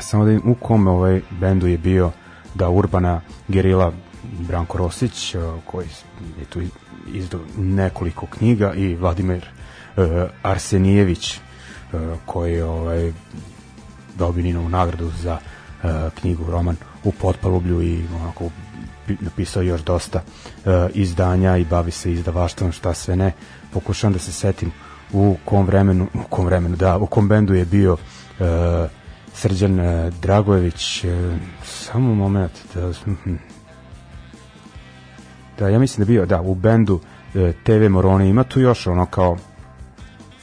[0.00, 2.10] samo da u kom ovaj bendu je bio
[2.54, 5.34] da Urbana Gerila Branko Rosić
[5.66, 5.86] koji
[6.38, 6.60] je tu
[7.12, 9.44] izdao nekoliko knjiga i Vladimir
[9.96, 10.04] uh,
[10.42, 13.12] Arsenijević uh, koji je ovaj
[14.18, 15.38] dobio Ninovu nagradu za
[15.82, 15.90] uh,
[16.20, 18.50] knjigu roman u potpalublju i onako
[19.20, 20.22] napisao još dosta
[20.94, 23.32] izdanja i bavi se izdavaštvom šta sve ne.
[23.72, 24.72] Pokušavam da se setim
[25.12, 28.46] u kom vremenu u kom vremenu da u kom bendu je bio uh,
[29.42, 33.34] Srđan e, Dragojević, e, samo moment, da, hm.
[35.58, 37.00] da, ja mislim da bio, da, u bendu
[37.34, 39.36] e, TV Morone ima tu još ono kao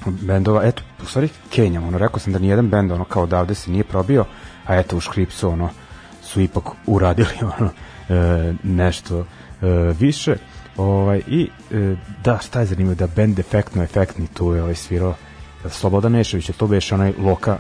[0.06, 3.72] bendova, eto, u stvari Kenjam, ono, rekao sam da nijedan bend ono kao odavde se
[3.72, 4.26] nije probio,
[4.66, 5.70] a eto u Škripsu ono
[6.22, 7.70] su ipak uradili ono
[8.64, 9.26] nešto
[10.00, 10.36] više.
[10.78, 11.50] Ovaj, I
[12.24, 15.16] da, šta je zanimljivo, da band Defektno Efektni tu je ovaj svirao
[15.70, 17.58] Slobodan Nešević, to beš onaj Loka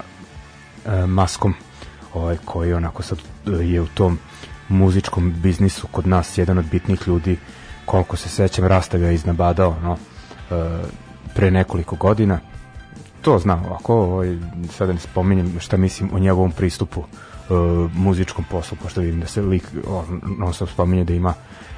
[1.07, 1.53] maskom
[2.13, 4.19] ovaj, koji onako sad e, je u tom
[4.69, 7.37] muzičkom biznisu kod nas jedan od bitnih ljudi
[7.85, 9.97] koliko se sećam Rastav je iznabadao no,
[10.51, 10.79] e,
[11.35, 12.39] pre nekoliko godina.
[13.21, 14.37] To znam ovako ovaj,
[14.77, 17.53] sada ne spominjem šta mislim o njegovom pristupu e,
[17.93, 21.33] muzičkom poslu pošto vidim da se lik on, on se spominje da ima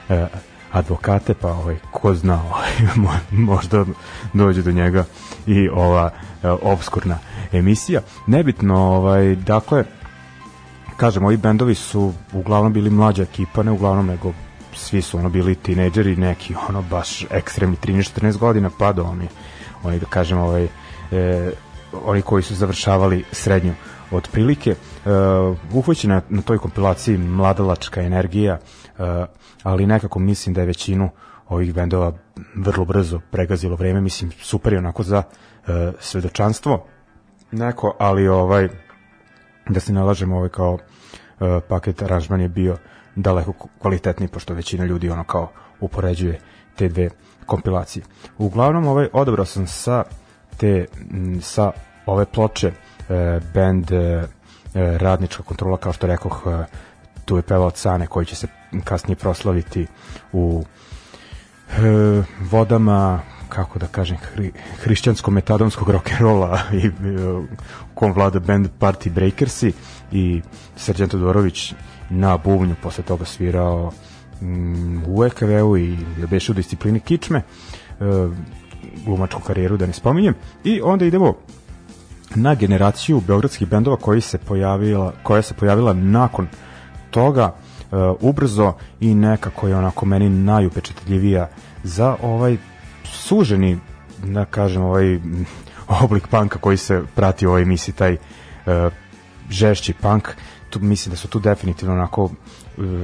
[0.10, 0.28] e,
[0.72, 2.72] advokate pa ovaj ko zna ovaj,
[3.32, 3.86] možda
[4.34, 5.06] dođe do njega
[5.48, 6.12] i ova
[6.44, 7.18] e, obskurna
[7.52, 8.02] emisija.
[8.28, 9.84] Nebitno ovaj dakle
[10.98, 14.34] kažem ovi bendovi su uglavnom bili mlađa ekipa ne uglavnom nego
[14.74, 19.28] svi su ono bili tinejdžeri neki ono baš ekstremni 13-14 godina pa do oni
[19.84, 20.68] oni da kažem ovaj
[21.12, 21.52] e,
[22.04, 23.74] oni koji su završavali srednju
[24.12, 24.76] otprilike.
[25.06, 28.60] Uh, uhvaćena na toj kompilaciji mladalačka energija
[29.64, 31.10] ali nekako mislim da je većinu
[31.50, 32.14] ovih bendova
[32.56, 35.68] vrlo brzo pregazilo vreme mislim super je onako za uh,
[36.00, 36.86] svedočanstvo
[37.52, 38.70] neko ali ovaj
[39.70, 40.80] da se nalažemo ovaj kao uh,
[41.70, 42.78] paket aranžman je bio
[43.16, 46.40] daleko kvalitetniji pošto većina ljudi ono kao upoređuje
[46.76, 47.10] te dve
[47.46, 48.04] kompilacije.
[48.38, 50.04] Uglavnom ovaj odabrao sam sa
[50.58, 50.86] te
[51.42, 51.72] sa
[52.06, 54.28] ove ploče e, band e,
[54.74, 56.66] radnička kontrola kao što rekoh e,
[57.26, 58.48] tu je pevao Cane koji će se
[58.84, 59.88] kasnije proslaviti
[60.34, 60.64] u
[61.70, 63.20] e, vodama
[63.50, 64.52] kako da kažem hri,
[64.84, 66.92] hrišćansko-metadonskog rock'n'rolla i e,
[67.94, 69.74] kom vlada band Party Breakersi
[70.12, 70.42] i
[70.76, 71.74] Srđan Todorović
[72.10, 73.92] na bubnju posle toga svirao
[74.42, 75.98] mm, u EKV-u i
[76.30, 77.44] beše u disciplini kičme e,
[79.06, 80.34] glumačku karijeru da ne spominjem.
[80.64, 81.34] I onda idemo
[82.36, 86.48] na generaciju beogradskih bendova koji se pojavila, koja se pojavila nakon
[87.12, 87.56] toga
[88.20, 91.50] ubrzo i nekako je onako meni najupečatljivija
[91.84, 92.58] za ovaj
[93.04, 93.80] suženi
[94.24, 95.20] da kažem ovaj
[96.04, 98.94] oblik panka koji se prati u ovoj emisiji taj uh,
[99.50, 100.30] žešći punk
[100.70, 102.32] tu mislim da su tu definitivno onako uh,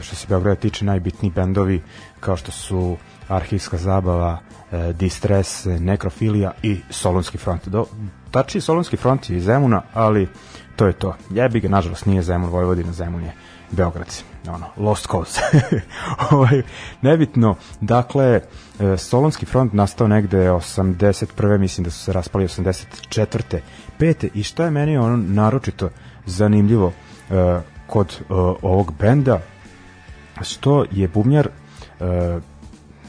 [0.01, 1.81] što se Beograda tiče najbitniji bendovi
[2.19, 4.39] kao što su Arhivska zabava,
[4.71, 7.67] uh, Distress, Nekrofilija i Solonski front.
[7.67, 7.85] Do,
[8.31, 10.27] tačnije Solonski front je iz Zemuna, ali
[10.75, 11.15] to je to.
[11.29, 13.33] Jebi ga, nažalost, nije Zemun Vojvodina, Zemun je
[13.71, 14.23] Beograd.
[14.49, 15.41] Ono, lost cause.
[16.31, 16.61] ovaj,
[17.01, 18.41] nebitno, dakle,
[18.79, 21.57] e, Solonski front nastao negde 81.
[21.57, 23.59] mislim da su se raspali 84.
[23.97, 25.89] pete i šta je meni ono naročito
[26.25, 27.35] zanimljivo uh,
[27.87, 29.39] kod uh, ovog benda
[30.41, 31.49] što je bubnjar
[31.99, 32.07] uh,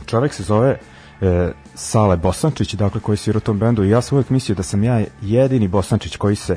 [0.06, 0.78] čovek se zove
[1.20, 1.28] uh,
[1.78, 4.84] Sale Bosančić, dakle koji svira u tom bendu i ja sam uvijek mislio da sam
[4.84, 6.56] ja jedini Bosančić koji se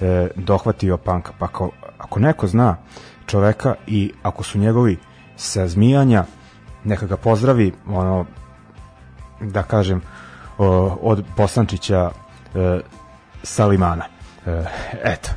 [0.00, 1.32] e, dohvatio panka.
[1.38, 2.76] Pa ako, ako neko zna
[3.28, 4.98] čoveka i ako su njegovi
[5.36, 6.24] sazmijanja,
[6.84, 8.26] neka ga pozdravi, ono,
[9.40, 10.02] da kažem,
[11.00, 12.10] od Bosančića
[12.54, 12.80] e,
[13.42, 14.04] Salimana.
[14.46, 14.64] E,
[15.04, 15.30] eto,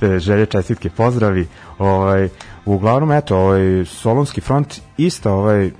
[0.26, 1.48] želje čestitke pozdravi.
[1.78, 2.28] Ovaj,
[2.64, 5.70] uglavnom, eto, ovaj, Solonski front, isto ovaj,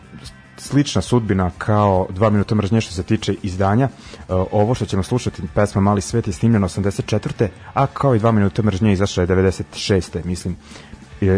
[0.63, 3.85] slična sudbina kao dva minuta mržnje što se tiče izdanja.
[3.85, 7.49] E, ovo što ćemo slušati, pesma Mali svet je snimljena 84.
[7.75, 10.25] a kao i dva minuta mržnje izašla je 96.
[10.25, 10.57] Mislim,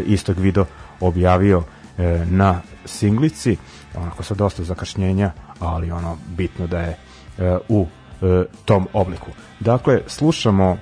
[0.07, 0.67] istog video
[1.01, 1.63] objavio
[1.99, 3.57] e, na singlici,
[3.97, 6.97] onako sa dosta zakašnjenja, ali ono bitno da je
[7.39, 7.87] e, u
[8.65, 9.31] tom obliku.
[9.61, 10.79] Dakle, slušamo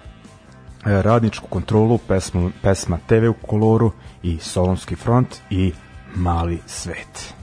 [0.85, 5.73] radničku kontrolu pesmu, pesma TV u koloru i Solonski front i
[6.15, 7.42] Mali svet.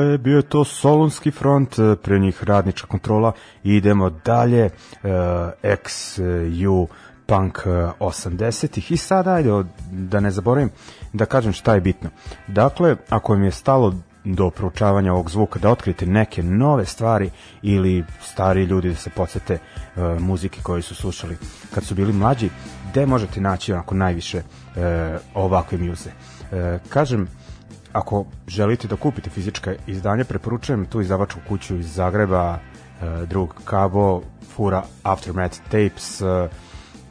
[0.00, 3.32] Dakle, bio je to Solunski front, e, pre njih radnička kontrola
[3.64, 5.10] idemo dalje, uh,
[5.62, 6.86] XU
[7.26, 7.58] punk
[8.00, 10.70] 80-ih i sada ajde da ne zaboravim
[11.12, 12.10] da kažem šta je bitno.
[12.46, 13.94] Dakle, ako mi je stalo
[14.24, 17.30] do proučavanja ovog zvuka da otkrite neke nove stvari
[17.62, 21.36] ili stari ljudi da se podsete uh, muzike koje su slušali
[21.74, 22.50] kad su bili mlađi,
[22.90, 24.82] gde možete naći onako najviše uh,
[25.34, 26.10] ovakve muze.
[26.10, 27.28] Uh, kažem,
[27.92, 34.22] ako želite da kupite fizička izdanja, preporučujem tu izdavačku kuću iz Zagreba, e, drug Kabo,
[34.54, 36.48] fura Aftermath Tapes, e,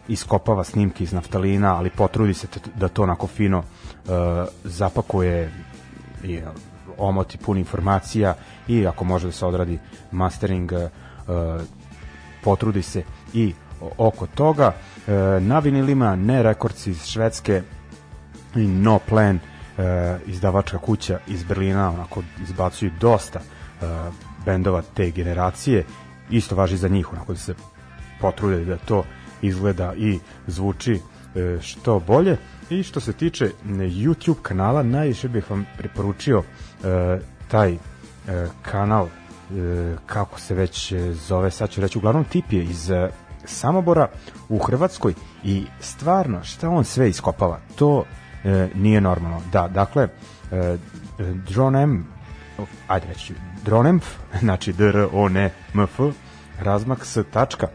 [0.08, 4.10] iskopava snimke iz naftalina, ali potrudi se da to onako fino e,
[4.64, 5.52] zapakuje
[6.24, 6.40] i
[6.98, 8.36] omoti pun informacija
[8.68, 9.80] i ako može da se odradi
[10.12, 10.72] mastering
[12.44, 13.04] potrudi se
[13.34, 13.54] i
[13.98, 14.74] oko toga.
[15.40, 17.62] Na vinilima ne rekordci iz Švedske
[18.56, 19.40] i No Plan
[19.80, 23.86] e, izdavačka kuća iz Berlina onako izbacuju dosta e,
[24.46, 25.86] bendova te generacije.
[26.30, 27.54] Isto važi za njih onako da se
[28.22, 29.04] potrude da to
[29.42, 30.94] izgleda i zvuči
[31.36, 32.38] e, što bolje.
[32.70, 36.44] I što se tiče YouTube kanala najviše bih vam preporučio
[36.84, 37.78] e, taj e,
[38.62, 43.10] kanal e, kako se već zove sad ću reći uglavnom tip je iz e,
[43.46, 44.08] Samobora
[44.50, 45.14] u Hrvatskoj
[45.44, 48.06] i stvarno šta on sve iskopava to
[48.44, 49.42] e, nije normalno.
[49.52, 50.08] Da, dakle,
[50.52, 50.78] e,
[51.20, 52.08] Dronem,
[52.88, 53.34] ajde reći,
[53.66, 54.06] Dronemf,
[54.44, 56.00] znači d r o n e m f
[56.60, 57.68] razmak s tačka,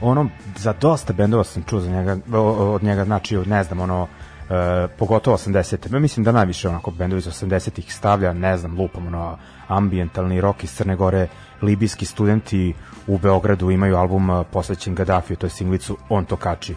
[0.00, 2.16] ono, za dosta bendova sam čuo za njega,
[2.58, 4.08] od njega, znači, ne znam, ono,
[4.50, 5.98] e, pogotovo 80.
[5.98, 10.74] Mislim da najviše onako bendovi iz 80-ih stavlja, ne znam, lupam, ono, ambientalni rock iz
[10.74, 11.28] Crne Gore,
[11.62, 12.74] libijski studenti
[13.06, 16.74] u Beogradu imaju album e, posvećen Gaddafiju, to je singlicu On to kači.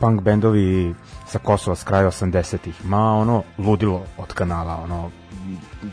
[0.00, 0.94] Punk bendovi
[1.26, 2.84] sa Kosova s kraja 80-ih.
[2.84, 5.10] Ma ono ludilo od kanala, ono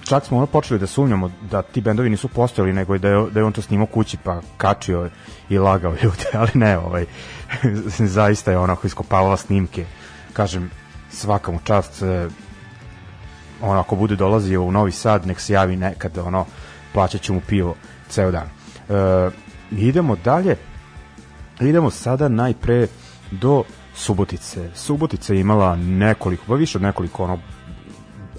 [0.04, 3.40] čak smo ono počeli da sumnjamo da ti bendovi nisu postojali, nego da je, da
[3.40, 5.10] je on to snimao kući pa kačio
[5.50, 7.06] i lagao ljude, ali ne, ovaj,
[8.18, 9.86] zaista je onako iskopavala snimke.
[10.34, 10.72] Kažem,
[11.10, 12.28] svaka mu čast, eh,
[13.62, 16.46] ono, ako bude dolazio u Novi Sad, nek se javi nekad, ono,
[16.94, 17.76] plaćat ću mu pivo
[18.10, 18.48] ceo dan.
[18.90, 19.30] E,
[19.72, 20.56] idemo dalje,
[21.60, 22.88] idemo sada najpre
[23.32, 23.64] do
[23.96, 24.70] Subotice.
[24.76, 27.40] Subotica je imala nekoliko, pa više od nekoliko ono,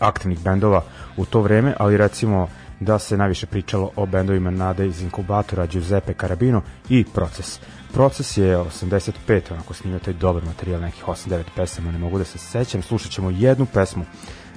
[0.00, 0.82] aktivnih bendova
[1.16, 2.48] u to vreme, ali recimo
[2.80, 7.60] da se najviše pričalo o bendovima Nade iz inkubatora, Giuseppe Carabino i Proces.
[7.92, 12.38] Proces je 85, onako snimio taj dobar materijal, nekih 8-9 pesama, ne mogu da se
[12.38, 14.04] sećam, slušat ćemo jednu pesmu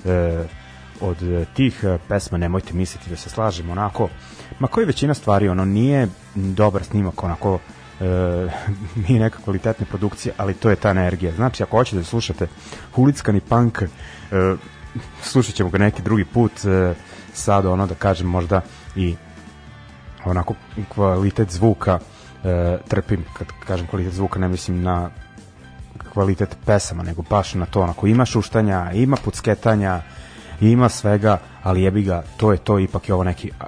[0.06, 0.44] e,
[1.02, 1.18] od
[1.54, 4.10] tih pesma, nemojte misliti da se slažemo onako,
[4.60, 7.73] ma koji većina stvari, ono nije dobar snimak, onako e,
[9.08, 11.32] nije neka kvalitetna produkcija, ali to je ta energija.
[11.36, 12.48] Znači, ako hoćete da slušate
[12.96, 13.88] hulickani punk, e,
[15.22, 16.94] slušat ćemo ga neki drugi put, e,
[17.34, 18.62] sad ono da kažem možda
[18.96, 19.16] i
[20.26, 20.54] onako
[20.89, 22.00] kvalitet zvuka
[22.44, 25.10] e, trpim, kad kažem kvalitet zvuka ne mislim na
[26.14, 30.02] kvalitet pesama, nego baš na to, onako ima šuštanja, ima pucketanja,
[30.62, 33.68] ima svega, ali jebi ga, to je to, ipak je ovo neki uh,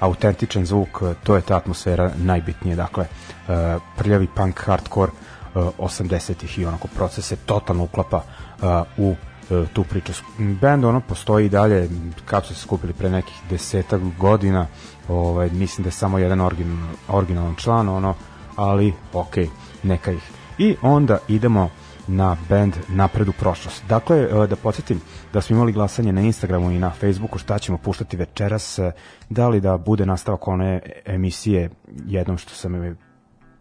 [0.00, 5.12] autentičan zvuk, to je ta atmosfera najbitnije, dakle, uh, prljavi punk hardcore
[5.54, 10.12] uh, 80-ih i onako proces se totalno uklapa uh, u uh, tu priču.
[10.38, 11.88] Band ono postoji i dalje,
[12.24, 14.66] kad su se skupili pre nekih desetak godina,
[15.08, 18.14] ovaj, mislim da je samo jedan original, originalan član, ono,
[18.56, 19.34] ali ok,
[19.82, 20.30] neka ih.
[20.58, 21.70] I onda idemo
[22.08, 23.84] na band Napred u prošlost.
[23.88, 25.00] Dakle, e, da podsjetim
[25.32, 28.92] da smo imali glasanje na Instagramu i na Facebooku šta ćemo puštati večeras, e,
[29.30, 31.70] da li da bude nastavak one emisije
[32.06, 32.96] jednom što sam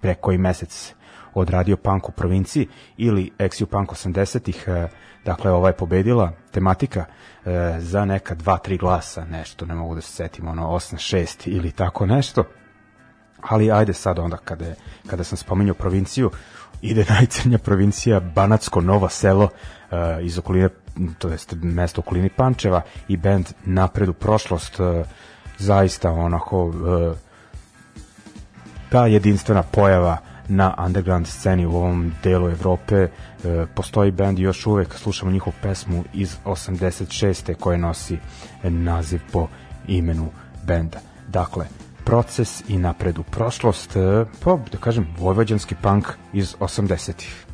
[0.01, 0.93] pre koji mesec
[1.33, 2.67] odradio punk u provinciji
[2.97, 4.87] ili XU Punk 80-ih, e,
[5.25, 7.05] dakle ova je pobedila tematika
[7.79, 11.71] za neka dva, tri glasa, nešto, ne mogu da se setim, ono 8, 6 ili
[11.71, 12.43] tako nešto.
[13.41, 14.75] ali ajde sad onda kada, je,
[15.07, 16.31] kada sam spominjao provinciju,
[16.81, 20.69] ide najcrnja provincija Banatsko Novo selo uh, iz okoline
[21.17, 25.05] to jest mesto okolini Pančeva i bend Napred u prošlost uh,
[25.57, 26.73] zaista onako uh,
[28.89, 30.17] ta jedinstvena pojava
[30.47, 33.09] na underground sceni u ovom delu Evrope e,
[33.75, 37.53] postoji band još uvek slušamo njihovu pesmu iz 86.
[37.53, 38.17] koja nosi
[38.63, 39.47] naziv po
[39.87, 40.29] imenu
[40.63, 41.65] benda dakle
[42.05, 47.44] proces i napred u prošlost e, pa da kažem vojvođanski punk iz 80-ih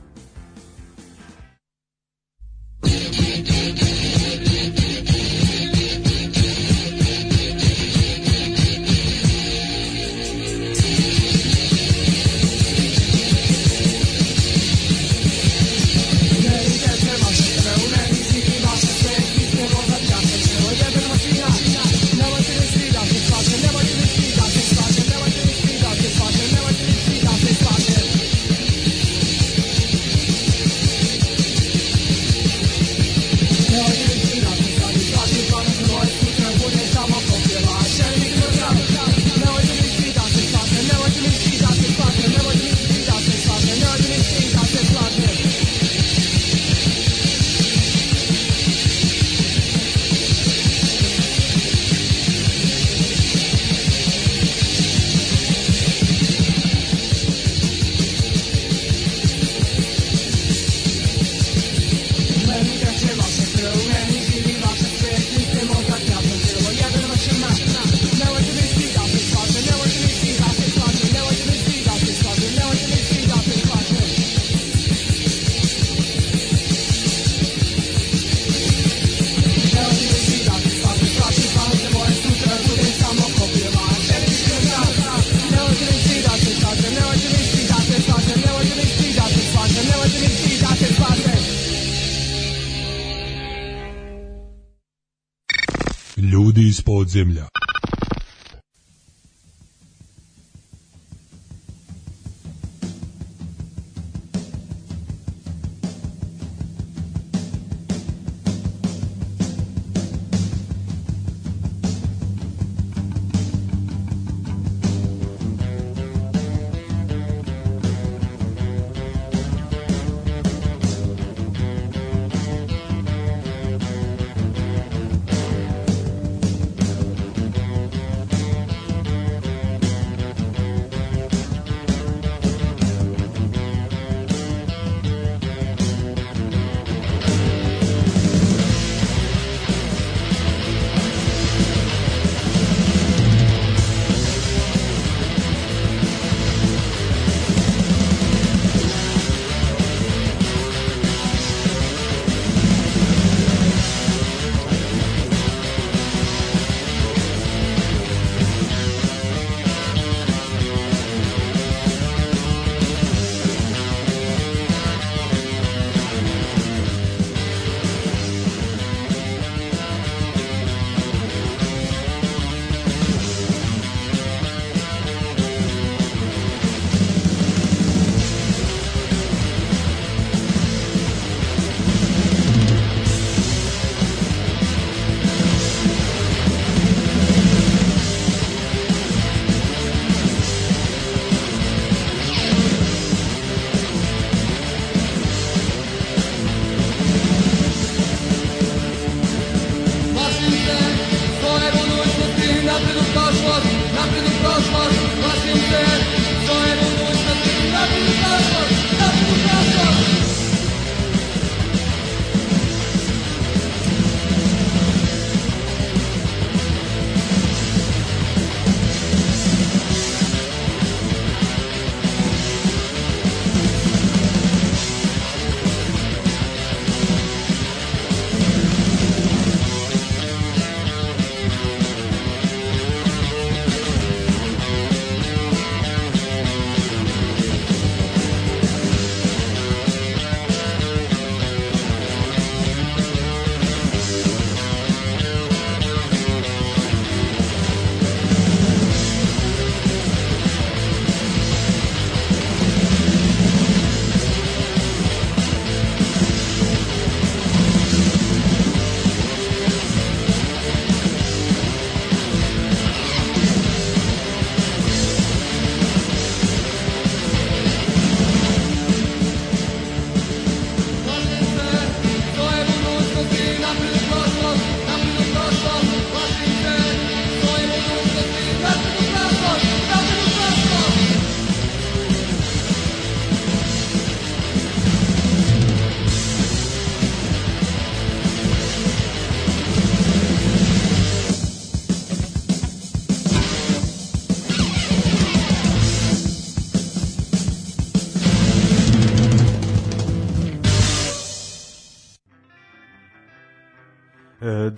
[97.12, 97.51] podzemlja.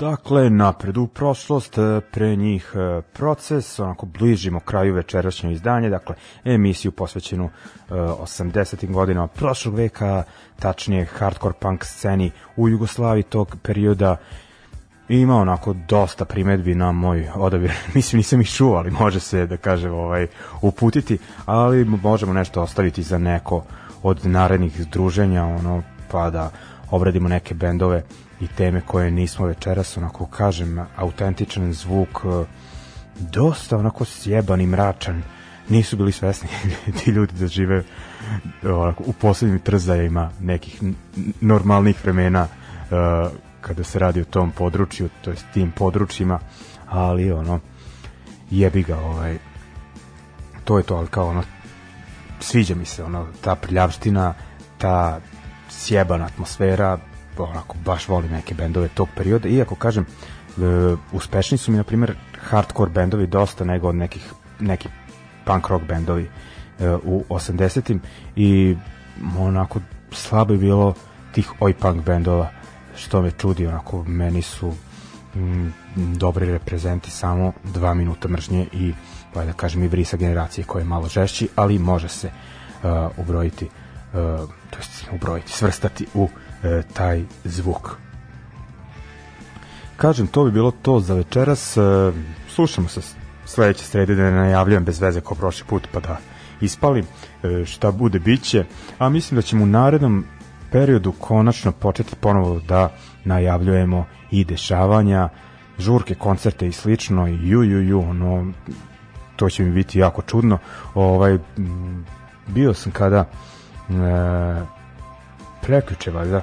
[0.04, 6.16] Dakle, napred u prošlost, e, pre njih e, proces, onako bližimo kraju večerašnje izdanje, dakle,
[6.46, 7.50] emisiju posvećenu
[7.90, 8.92] 80.
[8.92, 10.24] godinama prošlog veka,
[10.60, 14.18] tačnije hardcore punk sceni u Jugoslaviji tog perioda,
[15.10, 17.72] ima onako dosta primetbi na moj odabir.
[17.96, 20.28] Mislim nisam ih čuo, ali može se da kaže ovaj
[20.62, 23.64] uputiti, ali možemo nešto ostaviti za neko
[24.04, 26.52] od narednih druženja, ono pa da
[26.92, 28.04] obradimo neke bendove
[28.42, 32.46] i teme koje nismo večeras, onako kažem, autentičan zvuk, e,
[33.20, 35.24] dosta onako sjeban i mračan,
[35.70, 36.50] nisu bili svesni
[37.04, 37.84] ti ljudi da žive
[38.64, 40.82] onako, u poslednjim trzajima nekih
[41.42, 43.32] normalnih vremena uh,
[43.62, 46.40] kada se radi o tom području, to jest tim područjima,
[46.90, 47.60] ali ono,
[48.52, 49.38] jebi ga, ovaj,
[50.64, 51.44] to je to, ali kao ono,
[52.40, 54.34] sviđa mi se, ono, ta prljavština,
[54.78, 55.20] ta
[55.70, 56.98] sjebana atmosfera,
[57.38, 62.16] onako baš volim neke bendove tog perioda, iako kažem, e, uspešni su mi, na primjer,
[62.50, 64.92] hardcore bendovi dosta nego od nekih, nekih
[65.46, 66.30] punk rock bendovi
[66.80, 68.02] e, u 80-im
[68.36, 68.76] i
[69.38, 69.80] onako
[70.12, 70.94] slabo je bilo
[71.32, 72.50] tih oj punk bendova
[72.96, 74.74] što me čudi, onako meni su
[75.36, 78.94] m, dobri reprezenti samo dva minuta mržnje i
[79.34, 83.66] pa da kažem i vrisa generacije koje je malo žešći, ali može se uh, ubrojiti
[83.66, 86.30] uh, to jest ubrojiti, svrstati u
[86.64, 87.98] e, taj zvuk.
[89.96, 91.78] Kažem, to bi bilo to za večeras.
[91.78, 91.82] E,
[92.50, 93.02] slušamo se
[93.46, 96.18] sledeće srede da ne najavljujem bez veze kao prošli put pa da
[96.62, 97.06] ispalim
[97.44, 98.66] e, šta bude biće,
[99.00, 100.26] a mislim da ćemo u narednom
[100.72, 102.90] periodu konačno početi ponovo da
[103.26, 105.30] najavljujemo i dešavanja,
[105.80, 108.54] žurke, koncerte i slično i ju ju ju, ono,
[109.36, 110.58] to će mi biti jako čudno.
[110.94, 111.38] Ovaj,
[112.48, 114.73] bio sam kada e,
[115.64, 116.42] preključe valjda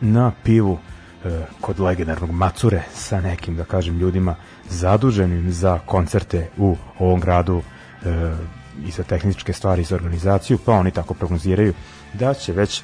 [0.00, 0.78] na pivu
[1.24, 4.34] e, kod legendarnog Macure sa nekim da kažem ljudima
[4.68, 7.62] zaduženim za koncerte u ovom gradu
[8.04, 8.32] e,
[8.86, 11.74] i za tehničke stvari i za organizaciju pa oni tako prognoziraju
[12.14, 12.82] da će već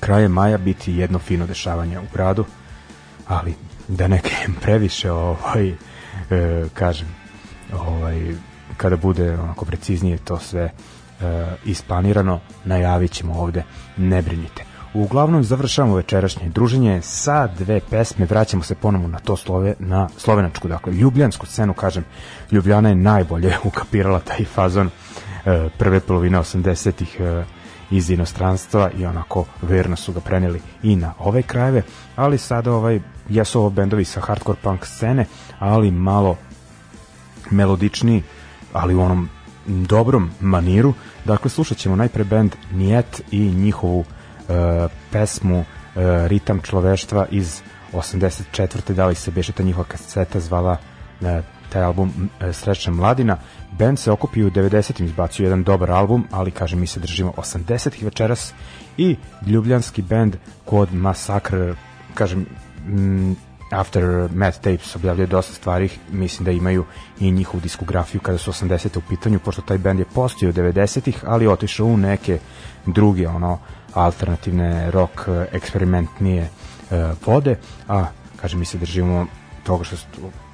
[0.00, 2.44] kraje maja biti jedno fino dešavanje u gradu
[3.28, 3.54] ali
[3.88, 4.20] da ne
[4.60, 5.74] previše ovaj e,
[6.74, 7.08] kažem
[7.72, 8.34] ovaj
[8.76, 10.70] kada bude onako preciznije to sve
[11.64, 13.62] isplanirano, najavit ćemo ovde,
[13.96, 14.64] ne brinite.
[14.94, 20.68] Uglavnom završavamo večerašnje druženje sa dve pesme, vraćamo se ponovo na to slove, na slovenačku,
[20.68, 22.04] dakle ljubljansku scenu, kažem,
[22.50, 27.44] Ljubljana je najbolje ukapirala taj fazon e, prve polovine 80-ih e,
[27.90, 31.82] iz inostranstva i onako verno su ga preneli i na ove krajeve,
[32.16, 35.26] ali sada ovaj, jesu ovo bendovi sa hardcore punk scene,
[35.58, 36.36] ali malo
[37.50, 38.22] melodičniji,
[38.72, 39.28] ali u onom
[39.66, 40.94] dobrom maniru.
[41.24, 44.06] Dakle, slušat ćemo najpre band Niet i njihovu uh,
[45.12, 45.64] pesmu uh,
[46.26, 48.92] Ritam človeštva iz 84.
[48.92, 50.76] Da li se beše ta njihova kaseta zvala
[51.20, 51.26] uh,
[51.72, 53.36] taj album uh, Srećna mladina.
[53.78, 55.04] Band se okupio u 90.
[55.04, 58.04] izbacio jedan dobar album, ali kažem mi se držimo 80.
[58.04, 58.52] večeras
[58.96, 61.74] i ljubljanski band kod Masakr,
[62.14, 62.46] kažem,
[62.86, 63.32] mm,
[63.72, 66.84] After Mad Tapes objavljaju dosta stvari, mislim da imaju
[67.20, 68.98] i njihovu diskografiju kada su 80.
[68.98, 72.38] u pitanju, pošto taj band je postio 90-ih, ali otišao u neke
[72.86, 73.58] druge ono
[73.94, 76.96] alternativne rock eksperimentnije uh,
[77.26, 77.58] vode,
[77.88, 78.04] a
[78.36, 79.26] kažem mi se držimo
[79.64, 80.06] toga što su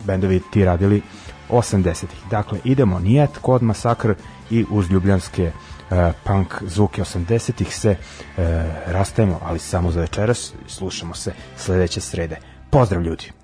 [0.04, 1.02] bendovi ti radili
[1.50, 2.28] 80-ih.
[2.30, 4.14] Dakle, idemo nijet kod masakr
[4.50, 5.52] i uz ljubljanske
[5.90, 8.44] uh, punk zvuke 80-ih se uh,
[8.86, 12.36] rastajemo, ali samo za večeras slušamo se sledeće srede.
[12.70, 13.37] Pozdrav ljudi!